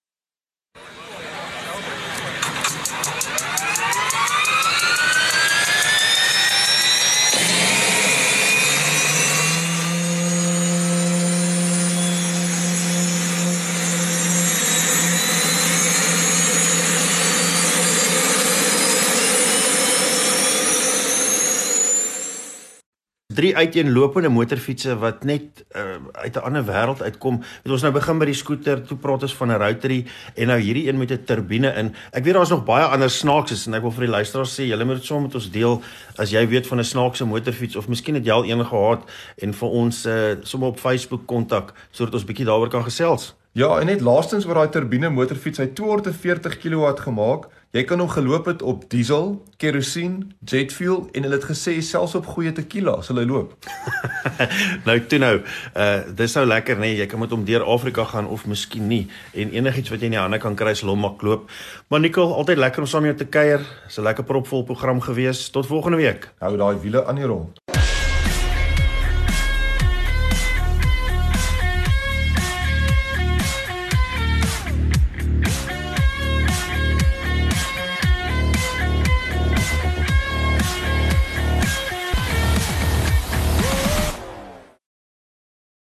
Drie 23.39 23.55
uiteenlopende 23.55 24.29
motorfietsse 24.33 24.97
wat 24.99 25.23
net 25.27 25.63
uh, 25.71 25.95
uit 26.23 26.35
'n 26.35 26.43
ander 26.43 26.65
wêreld 26.65 27.01
uitkom. 27.01 27.39
Het 27.63 27.71
ons 27.71 27.85
nou 27.85 27.93
begin 27.93 28.19
by 28.19 28.25
die 28.25 28.35
skooter, 28.35 28.83
toe 28.83 28.97
praat 28.97 29.23
ons 29.23 29.35
van 29.35 29.51
'n 29.51 29.61
rotary 29.63 30.05
en 30.35 30.47
nou 30.47 30.59
hierdie 30.59 30.87
een 30.87 30.97
met 30.97 31.11
'n 31.11 31.23
turbine 31.23 31.71
in. 31.75 31.93
Ek 32.11 32.23
weet 32.23 32.33
daar's 32.33 32.49
nog 32.49 32.65
baie 32.65 32.85
ander 32.85 33.09
snaakses 33.09 33.67
en 33.67 33.73
ek 33.73 33.81
wil 33.81 33.91
vir 33.91 34.05
die 34.05 34.15
luisteraars 34.17 34.59
sê, 34.59 34.67
julle 34.67 34.85
moet 34.85 34.95
dit 34.95 35.05
saam 35.05 35.21
met 35.21 35.35
ons 35.35 35.51
deel 35.51 35.81
as 36.17 36.31
jy 36.31 36.47
weet 36.47 36.67
van 36.67 36.79
'n 36.79 36.83
snaakse 36.83 37.25
motorfiets 37.25 37.75
of 37.75 37.87
miskien 37.87 38.15
het 38.15 38.25
jy 38.25 38.31
al 38.31 38.45
een 38.45 38.65
gehad 38.65 39.01
en 39.37 39.53
vir 39.53 39.69
ons 39.69 40.05
uh, 40.05 40.35
sommer 40.43 40.69
op 40.69 40.79
Facebook 40.79 41.25
kontak 41.25 41.73
sodat 41.91 42.13
ons 42.13 42.25
bietjie 42.25 42.45
daaroor 42.45 42.69
kan 42.69 42.83
gesels. 42.83 43.38
Ja, 43.57 43.79
en 43.79 43.85
net 43.89 44.01
laastens 44.05 44.45
oor 44.45 44.59
daai 44.59 44.69
turbine 44.69 45.09
motorfiets, 45.09 45.57
hy 45.57 45.71
240 45.73 46.59
kW 46.61 46.91
gemaak. 47.01 47.47
Jy 47.73 47.81
kan 47.89 48.01
hom 48.01 48.09
geloop 48.09 48.45
het 48.49 48.61
op 48.61 48.83
diesel, 48.89 49.31
kerosien, 49.61 50.35
jet 50.45 50.73
fuel 50.73 51.07
en 51.13 51.25
hulle 51.25 51.37
het 51.37 51.47
gesê 51.49 51.75
selfs 51.85 52.13
op 52.17 52.29
goeie 52.29 52.53
tequila 52.53 52.95
sal 53.05 53.17
hy 53.21 53.25
loop. 53.29 53.55
nou 54.87 54.95
toe 55.09 55.21
nou, 55.21 55.31
uh 55.73 55.97
dis 56.21 56.37
nou 56.37 56.45
lekker 56.49 56.77
nê, 56.77 56.91
nee, 56.91 56.99
jy 57.01 57.09
kan 57.09 57.21
met 57.21 57.33
hom 57.33 57.45
deur 57.45 57.65
Afrika 57.65 58.05
gaan 58.09 58.29
of 58.29 58.45
miskien 58.49 58.85
nie 58.89 59.03
en 59.33 59.53
enigiets 59.57 59.93
wat 59.93 60.01
jy 60.01 60.09
in 60.09 60.17
die 60.17 60.21
hande 60.21 60.41
kan 60.41 60.57
kry 60.57 60.73
sal 60.77 60.93
hom 60.93 61.05
maak 61.05 61.25
loop. 61.25 61.49
Maar 61.89 62.05
Nicole, 62.05 62.37
altyd 62.37 62.61
lekker 62.61 62.85
om 62.85 62.89
saam 62.89 63.05
met 63.05 63.15
jou 63.15 63.23
te 63.25 63.33
kuier. 63.33 63.65
Dis 63.85 63.97
'n 63.97 64.05
lekker 64.05 64.29
propvol 64.29 64.63
program 64.63 65.01
gewees. 65.01 65.49
Tot 65.49 65.65
volgende 65.65 65.97
week. 65.97 66.29
Hou 66.39 66.57
daai 66.57 66.77
wiele 66.81 67.05
aan 67.05 67.21
die 67.21 67.25
rol. 67.25 67.49